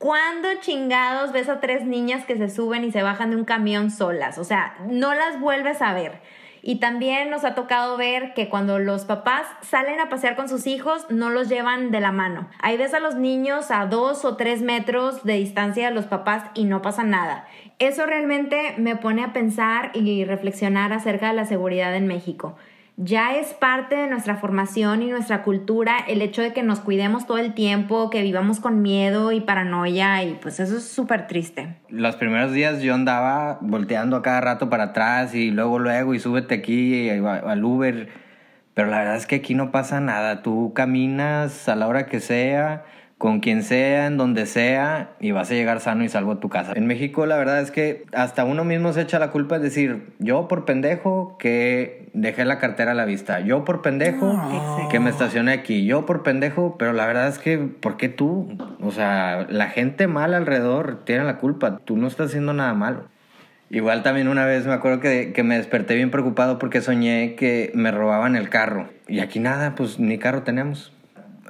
¿cuándo 0.00 0.48
chingados 0.60 1.30
ves 1.30 1.50
a 1.50 1.60
tres 1.60 1.84
niñas 1.84 2.24
que 2.24 2.36
se 2.36 2.48
suben 2.48 2.84
y 2.84 2.90
se 2.90 3.02
bajan 3.02 3.30
de 3.30 3.36
un 3.36 3.44
camión 3.44 3.90
solas? 3.90 4.38
O 4.38 4.44
sea, 4.44 4.74
no 4.88 5.14
las 5.14 5.38
vuelves 5.38 5.82
a 5.82 5.92
ver. 5.92 6.20
Y 6.62 6.80
también 6.80 7.30
nos 7.30 7.44
ha 7.44 7.54
tocado 7.54 7.96
ver 7.96 8.32
que 8.34 8.48
cuando 8.48 8.78
los 8.78 9.04
papás 9.04 9.46
salen 9.60 10.00
a 10.00 10.08
pasear 10.08 10.36
con 10.36 10.48
sus 10.48 10.66
hijos, 10.66 11.06
no 11.10 11.30
los 11.30 11.48
llevan 11.48 11.90
de 11.90 12.00
la 12.00 12.12
mano. 12.12 12.48
Ahí 12.60 12.78
ves 12.78 12.94
a 12.94 13.00
los 13.00 13.14
niños 13.14 13.70
a 13.70 13.86
dos 13.86 14.24
o 14.24 14.36
tres 14.36 14.62
metros 14.62 15.22
de 15.24 15.34
distancia 15.34 15.88
de 15.88 15.94
los 15.94 16.06
papás 16.06 16.44
y 16.54 16.64
no 16.64 16.80
pasa 16.80 17.02
nada. 17.02 17.46
Eso 17.78 18.06
realmente 18.06 18.74
me 18.78 18.96
pone 18.96 19.22
a 19.22 19.32
pensar 19.32 19.90
y 19.94 20.24
reflexionar 20.24 20.94
acerca 20.94 21.28
de 21.28 21.34
la 21.34 21.44
seguridad 21.44 21.94
en 21.94 22.06
México 22.06 22.56
ya 23.02 23.34
es 23.36 23.54
parte 23.54 23.96
de 23.96 24.08
nuestra 24.08 24.36
formación 24.36 25.02
y 25.02 25.08
nuestra 25.08 25.42
cultura 25.42 25.96
el 26.06 26.20
hecho 26.20 26.42
de 26.42 26.52
que 26.52 26.62
nos 26.62 26.80
cuidemos 26.80 27.26
todo 27.26 27.38
el 27.38 27.54
tiempo, 27.54 28.10
que 28.10 28.20
vivamos 28.22 28.60
con 28.60 28.82
miedo 28.82 29.32
y 29.32 29.40
paranoia 29.40 30.22
y 30.22 30.34
pues 30.34 30.60
eso 30.60 30.76
es 30.76 30.84
súper 30.84 31.26
triste. 31.26 31.76
Los 31.88 32.16
primeros 32.16 32.52
días 32.52 32.82
yo 32.82 32.92
andaba 32.94 33.56
volteando 33.62 34.16
a 34.16 34.22
cada 34.22 34.42
rato 34.42 34.68
para 34.68 34.84
atrás 34.84 35.34
y 35.34 35.50
luego 35.50 35.78
luego 35.78 36.12
y 36.12 36.20
súbete 36.20 36.56
aquí 36.56 37.08
al 37.08 37.64
Uber, 37.64 38.08
pero 38.74 38.88
la 38.88 38.98
verdad 38.98 39.16
es 39.16 39.26
que 39.26 39.36
aquí 39.36 39.54
no 39.54 39.70
pasa 39.70 40.00
nada, 40.00 40.42
tú 40.42 40.74
caminas 40.74 41.70
a 41.70 41.76
la 41.76 41.88
hora 41.88 42.04
que 42.04 42.20
sea 42.20 42.84
con 43.20 43.40
quien 43.40 43.62
sea, 43.62 44.06
en 44.06 44.16
donde 44.16 44.46
sea, 44.46 45.10
y 45.20 45.32
vas 45.32 45.50
a 45.50 45.54
llegar 45.54 45.80
sano 45.80 46.04
y 46.04 46.08
salvo 46.08 46.32
a 46.32 46.40
tu 46.40 46.48
casa. 46.48 46.72
En 46.74 46.86
México 46.86 47.26
la 47.26 47.36
verdad 47.36 47.60
es 47.60 47.70
que 47.70 48.06
hasta 48.14 48.44
uno 48.44 48.64
mismo 48.64 48.94
se 48.94 49.02
echa 49.02 49.18
la 49.18 49.30
culpa 49.30 49.58
de 49.58 49.64
decir, 49.64 50.06
yo 50.20 50.48
por 50.48 50.64
pendejo 50.64 51.36
que 51.38 52.08
dejé 52.14 52.46
la 52.46 52.58
cartera 52.58 52.92
a 52.92 52.94
la 52.94 53.04
vista, 53.04 53.40
yo 53.40 53.62
por 53.66 53.82
pendejo 53.82 54.88
que 54.90 55.00
me 55.00 55.10
estacioné 55.10 55.52
aquí, 55.52 55.84
yo 55.84 56.06
por 56.06 56.22
pendejo, 56.22 56.76
pero 56.78 56.94
la 56.94 57.04
verdad 57.04 57.28
es 57.28 57.38
que, 57.38 57.58
¿por 57.58 57.98
qué 57.98 58.08
tú? 58.08 58.56
O 58.80 58.90
sea, 58.90 59.46
la 59.50 59.68
gente 59.68 60.06
mala 60.06 60.38
alrededor 60.38 61.04
tiene 61.04 61.24
la 61.24 61.36
culpa, 61.36 61.76
tú 61.84 61.98
no 61.98 62.06
estás 62.06 62.28
haciendo 62.28 62.54
nada 62.54 62.72
malo. 62.72 63.04
Igual 63.68 64.02
también 64.02 64.28
una 64.28 64.46
vez 64.46 64.66
me 64.66 64.72
acuerdo 64.72 65.00
que, 65.00 65.34
que 65.34 65.42
me 65.42 65.58
desperté 65.58 65.94
bien 65.94 66.10
preocupado 66.10 66.58
porque 66.58 66.80
soñé 66.80 67.34
que 67.34 67.70
me 67.74 67.90
robaban 67.90 68.34
el 68.34 68.48
carro. 68.48 68.88
Y 69.08 69.20
aquí 69.20 69.40
nada, 69.40 69.74
pues 69.74 70.00
ni 70.00 70.16
carro 70.16 70.42
tenemos 70.42 70.94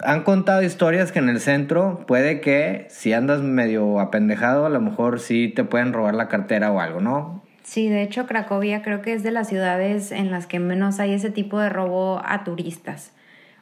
han 0.02 0.22
contado 0.22 0.62
historias 0.62 1.12
que 1.12 1.18
en 1.18 1.28
el 1.28 1.40
centro 1.40 2.04
puede 2.06 2.40
que 2.40 2.86
si 2.88 3.12
andas 3.12 3.40
medio 3.40 4.00
apendejado, 4.00 4.66
a 4.66 4.70
lo 4.70 4.80
mejor 4.80 5.20
sí 5.20 5.48
te 5.48 5.64
pueden 5.64 5.92
robar 5.92 6.14
la 6.14 6.28
cartera 6.28 6.72
o 6.72 6.80
algo, 6.80 7.00
¿no? 7.00 7.42
Sí, 7.62 7.88
de 7.88 8.02
hecho 8.02 8.26
Cracovia 8.26 8.82
creo 8.82 9.02
que 9.02 9.12
es 9.12 9.22
de 9.22 9.30
las 9.30 9.48
ciudades 9.48 10.12
en 10.12 10.30
las 10.30 10.46
que 10.46 10.58
menos 10.58 10.98
hay 10.98 11.12
ese 11.12 11.30
tipo 11.30 11.58
de 11.60 11.68
robo 11.68 12.20
a 12.24 12.44
turistas. 12.44 13.12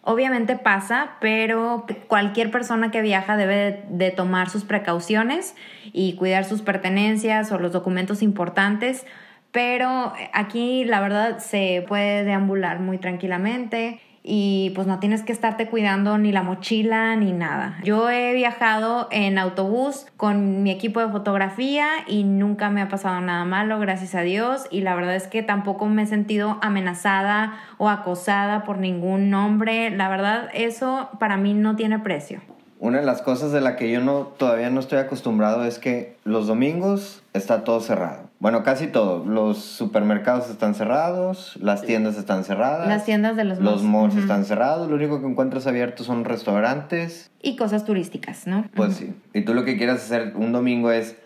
Obviamente 0.03 0.57
pasa, 0.57 1.17
pero 1.21 1.85
cualquier 2.07 2.51
persona 2.51 2.91
que 2.91 3.03
viaja 3.03 3.37
debe 3.37 3.83
de 3.91 4.11
tomar 4.11 4.49
sus 4.49 4.65
precauciones 4.65 5.55
y 5.93 6.15
cuidar 6.15 6.45
sus 6.45 6.63
pertenencias 6.63 7.53
o 7.53 7.59
los 7.59 7.73
documentos 7.73 8.23
importantes, 8.23 9.05
pero 9.53 10.15
aquí 10.33 10.85
la 10.85 11.01
verdad 11.01 11.39
se 11.39 11.85
puede 11.87 12.25
deambular 12.25 12.81
muy 12.81 12.97
tranquilamente 12.97 14.01
y 14.23 14.73
pues 14.75 14.87
no 14.87 14.99
tienes 14.99 15.23
que 15.23 15.33
estarte 15.33 15.69
cuidando 15.69 16.19
ni 16.19 16.33
la 16.33 16.43
mochila 16.43 17.17
ni 17.17 17.33
nada. 17.33 17.79
Yo 17.83 18.11
he 18.11 18.35
viajado 18.35 19.09
en 19.11 19.39
autobús 19.39 20.07
con 20.17 20.63
mi 20.63 20.71
equipo 20.71 21.01
de 21.01 21.09
fotografía 21.09 21.89
y 22.07 22.25
nunca 22.25 22.71
me 22.71 22.83
ha 22.83 22.89
pasado 22.89 23.21
nada 23.21 23.45
malo, 23.45 23.79
gracias 23.79 24.15
a 24.15 24.23
Dios, 24.23 24.67
y 24.71 24.81
la 24.83 24.95
verdad 24.95 25.17
es 25.17 25.27
que 25.29 25.43
tampoco 25.43 25.87
me 25.87 26.03
he 26.03 26.07
sentido 26.07 26.59
amenazada 26.63 27.55
o 27.79 27.89
acosada 27.89 28.65
por 28.65 28.79
ningún 28.79 29.33
hombre. 29.35 29.91
La 29.91 30.09
verdad, 30.09 30.49
eso 30.53 31.11
para 31.19 31.37
mí 31.37 31.55
no 31.55 31.77
tiene 31.77 31.99
precio. 31.99 32.41
Una 32.81 33.01
de 33.01 33.07
las 33.07 33.23
cosas 33.23 33.51
de 33.51 33.61
la 33.61 33.77
que 33.77 33.91
yo 33.91 34.01
no, 34.01 34.29
todavía 34.37 34.71
no 34.71 34.79
estoy 34.79 34.99
acostumbrado 34.99 35.65
es 35.65 35.79
que 35.79 36.17
los 36.25 36.47
domingos 36.47 37.23
está 37.33 37.65
todo 37.65 37.81
cerrado. 37.81 38.29
Bueno, 38.39 38.63
casi 38.63 38.87
todo. 38.87 39.25
Los 39.25 39.59
supermercados 39.59 40.49
están 40.49 40.77
cerrados, 40.77 41.59
las 41.61 41.83
tiendas 41.83 42.17
están 42.17 42.45
cerradas. 42.45 42.87
Las 42.87 43.05
tiendas 43.05 43.37
de 43.37 43.45
los 43.45 43.59
malls. 43.59 43.73
Los 43.73 43.83
malls 43.83 44.17
están 44.17 44.45
cerrados, 44.45 44.89
lo 44.89 44.95
único 44.95 45.21
que 45.21 45.27
encuentras 45.27 45.67
abierto 45.67 46.05
son 46.05 46.25
restaurantes. 46.25 47.31
Y 47.43 47.57
cosas 47.57 47.85
turísticas, 47.85 48.47
¿no? 48.47 48.65
Pues 48.77 48.95
sí. 48.95 49.13
Y 49.35 49.41
tú 49.43 49.55
lo 49.55 49.65
que 49.65 49.77
quieras 49.77 49.97
hacer 49.97 50.35
un 50.37 50.53
domingo 50.53 50.93
es 50.93 51.17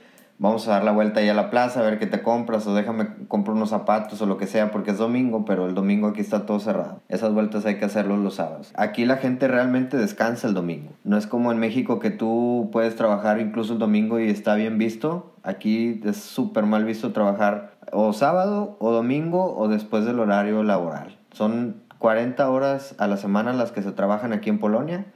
vamos 0.43 0.67
a 0.67 0.73
dar 0.73 0.83
la 0.83 0.91
vuelta 0.91 1.21
ahí 1.21 1.29
a 1.29 1.35
la 1.35 1.51
plaza 1.51 1.79
a 1.79 1.83
ver 1.85 2.01
qué 2.01 2.07
te 2.09 2.21
compras 2.21 2.67
o 2.67 2.75
déjame 2.75 3.07
comprar 3.29 3.57
unos 3.57 3.71
zapatos 3.71 4.21
o 4.21 4.27
lo 4.27 4.39
que 4.39 4.49
sea 4.49 4.73
porque 4.73 4.91
es 4.91 4.99
domingo, 4.99 5.45
pero 5.45 5.67
el 5.67 5.75
domingo 5.75 6.09
aquí 6.09 6.21
está 6.21 6.47
todo 6.47 6.59
cerrado. 6.59 7.01
Esas 7.09 7.33
vueltas 7.33 7.65
hay 7.65 7.77
que 7.79 7.85
hacerlos 7.85 8.19
los 8.19 8.35
sábados. 8.35 8.73
Aquí 8.75 9.05
la 9.05 9.19
gente 9.19 9.47
realmente 9.47 9.97
descansa 9.97 10.49
el 10.49 10.55
domingo. 10.55 10.91
No 11.05 11.17
es 11.17 11.29
como 11.29 11.53
en 11.53 11.59
México 11.59 12.01
que 12.01 12.11
tú 12.11 12.71
puedes 12.73 12.97
trabajar 12.97 13.41
incluso 13.41 13.75
el 13.75 13.79
domingo 13.79 14.19
y 14.19 14.29
está 14.31 14.57
bien 14.57 14.79
visto. 14.79 15.33
Aquí 15.45 16.01
es 16.05 16.17
súper 16.17 16.67
mal 16.67 16.85
visto 16.85 17.13
trabajar 17.13 17.75
o 17.93 18.13
sábado 18.13 18.77
o 18.81 18.91
domingo 18.91 19.57
o 19.57 19.69
después 19.69 20.05
del 20.05 20.19
horario 20.19 20.65
laboral. 20.65 21.17
Son 21.31 21.77
40 21.99 22.51
horas 22.51 22.97
a 22.99 23.07
la 23.07 23.17
semana 23.17 23.53
las 23.53 23.71
que 23.71 23.83
se 23.83 23.93
trabajan 23.93 24.33
aquí 24.33 24.51
en 24.51 24.59
Polonia, 24.59 25.07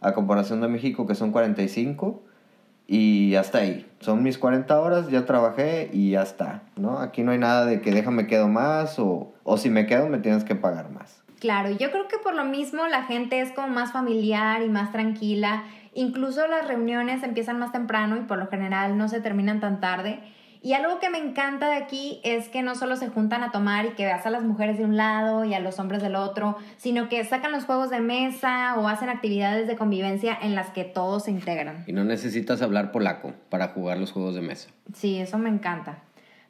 a 0.00 0.12
comparación 0.12 0.60
de 0.60 0.68
México 0.68 1.08
que 1.08 1.16
son 1.16 1.32
45 1.32 2.22
y 2.86 3.34
hasta 3.34 3.58
ahí. 3.58 3.86
Son 4.00 4.22
mis 4.22 4.38
40 4.38 4.80
horas, 4.80 5.08
ya 5.08 5.24
trabajé 5.24 5.90
y 5.92 6.10
ya 6.10 6.22
está, 6.22 6.62
¿no? 6.76 6.98
Aquí 6.98 7.22
no 7.22 7.32
hay 7.32 7.38
nada 7.38 7.66
de 7.66 7.80
que 7.80 7.90
déjame 7.90 8.26
quedo 8.26 8.48
más 8.48 8.98
o, 8.98 9.34
o 9.42 9.56
si 9.56 9.70
me 9.70 9.86
quedo 9.86 10.08
me 10.08 10.18
tienes 10.18 10.44
que 10.44 10.54
pagar 10.54 10.90
más. 10.90 11.22
Claro, 11.40 11.70
yo 11.70 11.90
creo 11.90 12.08
que 12.08 12.18
por 12.18 12.34
lo 12.34 12.44
mismo 12.44 12.86
la 12.86 13.02
gente 13.04 13.40
es 13.40 13.52
como 13.52 13.68
más 13.68 13.92
familiar 13.92 14.62
y 14.62 14.68
más 14.68 14.92
tranquila. 14.92 15.64
Incluso 15.94 16.46
las 16.46 16.66
reuniones 16.66 17.22
empiezan 17.22 17.58
más 17.58 17.72
temprano 17.72 18.16
y 18.16 18.20
por 18.20 18.38
lo 18.38 18.48
general 18.48 18.96
no 18.96 19.08
se 19.08 19.20
terminan 19.20 19.60
tan 19.60 19.80
tarde. 19.80 20.20
Y 20.62 20.72
algo 20.72 20.98
que 20.98 21.10
me 21.10 21.18
encanta 21.18 21.68
de 21.68 21.76
aquí 21.76 22.20
es 22.24 22.48
que 22.48 22.62
no 22.62 22.74
solo 22.74 22.96
se 22.96 23.08
juntan 23.08 23.42
a 23.42 23.52
tomar 23.52 23.86
y 23.86 23.90
que 23.90 24.04
veas 24.04 24.26
a 24.26 24.30
las 24.30 24.42
mujeres 24.42 24.78
de 24.78 24.84
un 24.84 24.96
lado 24.96 25.44
y 25.44 25.54
a 25.54 25.60
los 25.60 25.78
hombres 25.78 26.02
del 26.02 26.16
otro, 26.16 26.56
sino 26.76 27.08
que 27.08 27.24
sacan 27.24 27.52
los 27.52 27.64
juegos 27.64 27.90
de 27.90 28.00
mesa 28.00 28.74
o 28.78 28.88
hacen 28.88 29.08
actividades 29.08 29.66
de 29.66 29.76
convivencia 29.76 30.36
en 30.40 30.54
las 30.54 30.70
que 30.70 30.84
todos 30.84 31.24
se 31.24 31.30
integran. 31.30 31.84
Y 31.86 31.92
no 31.92 32.04
necesitas 32.04 32.62
hablar 32.62 32.92
polaco 32.92 33.32
para 33.48 33.68
jugar 33.68 33.98
los 33.98 34.12
juegos 34.12 34.34
de 34.34 34.42
mesa. 34.42 34.70
Sí, 34.94 35.18
eso 35.18 35.38
me 35.38 35.48
encanta. 35.48 35.98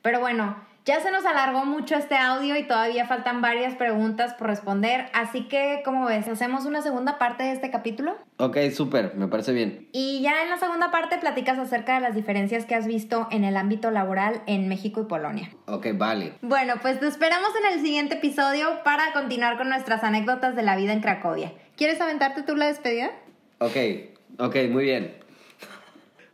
Pero 0.02 0.20
bueno, 0.20 0.56
ya 0.86 1.00
se 1.00 1.10
nos 1.10 1.26
alargó 1.26 1.64
mucho 1.64 1.96
este 1.96 2.14
audio 2.14 2.56
y 2.56 2.62
todavía 2.62 3.06
faltan 3.06 3.42
varias 3.42 3.74
preguntas 3.74 4.34
por 4.34 4.46
responder, 4.46 5.06
así 5.12 5.48
que, 5.48 5.82
¿cómo 5.84 6.06
ves? 6.06 6.28
¿Hacemos 6.28 6.64
una 6.64 6.80
segunda 6.80 7.18
parte 7.18 7.42
de 7.42 7.50
este 7.50 7.72
capítulo? 7.72 8.16
Ok, 8.36 8.56
súper, 8.72 9.16
me 9.16 9.26
parece 9.26 9.52
bien. 9.52 9.88
Y 9.90 10.22
ya 10.22 10.44
en 10.44 10.48
la 10.48 10.58
segunda 10.58 10.92
parte 10.92 11.18
platicas 11.18 11.58
acerca 11.58 11.96
de 11.96 12.02
las 12.02 12.14
diferencias 12.14 12.66
que 12.66 12.76
has 12.76 12.86
visto 12.86 13.26
en 13.32 13.42
el 13.42 13.56
ámbito 13.56 13.90
laboral 13.90 14.42
en 14.46 14.68
México 14.68 15.00
y 15.00 15.06
Polonia. 15.06 15.50
Ok, 15.66 15.88
vale. 15.94 16.34
Bueno, 16.40 16.74
pues 16.80 17.00
te 17.00 17.08
esperamos 17.08 17.50
en 17.60 17.74
el 17.74 17.80
siguiente 17.84 18.14
episodio 18.14 18.84
para 18.84 19.12
continuar 19.12 19.58
con 19.58 19.68
nuestras 19.68 20.04
anécdotas 20.04 20.54
de 20.54 20.62
la 20.62 20.76
vida 20.76 20.92
en 20.92 21.00
Cracovia. 21.00 21.52
¿Quieres 21.76 22.00
aventarte 22.00 22.44
tú 22.44 22.54
la 22.54 22.66
despedida? 22.66 23.10
Ok, 23.58 23.76
ok, 24.38 24.56
muy 24.70 24.84
bien. 24.84 25.25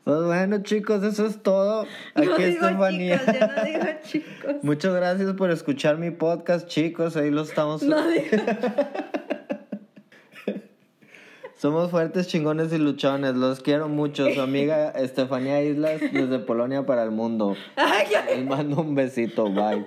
Pues 0.05 0.25
bueno, 0.25 0.63
chicos, 0.63 1.03
eso 1.05 1.27
es 1.27 1.43
todo. 1.43 1.87
Aquí 2.15 2.27
no 2.27 2.37
digo 2.37 2.67
Estefanía. 2.67 3.21
Chicos, 3.21 3.35
yo 3.41 3.47
no 3.47 3.65
digo 3.65 3.87
chicos. 4.03 4.55
Muchas 4.63 4.95
gracias 4.95 5.33
por 5.35 5.51
escuchar 5.51 5.99
mi 5.99 6.11
podcast, 6.11 6.67
chicos. 6.67 7.17
Ahí 7.17 7.31
lo 7.31 7.43
estamos. 7.43 7.83
No 7.83 8.07
digo. 8.09 8.25
Somos 11.57 11.91
fuertes, 11.93 12.27
chingones 12.27 12.73
y 12.73 12.79
luchones. 12.79 13.37
Los 13.37 13.61
quiero 13.61 13.89
mucho. 13.89 14.29
Su 14.35 14.41
amiga 14.41 14.91
Estefanía 14.91 15.63
Islas 15.63 16.01
desde 16.01 16.41
Polonia 16.41 16.85
para 16.85 17.05
el 17.05 17.13
mundo. 17.13 17.57
Les 18.27 18.45
mando 18.45 18.81
un 18.81 18.97
besito. 18.97 19.49
Bye. 19.49 19.87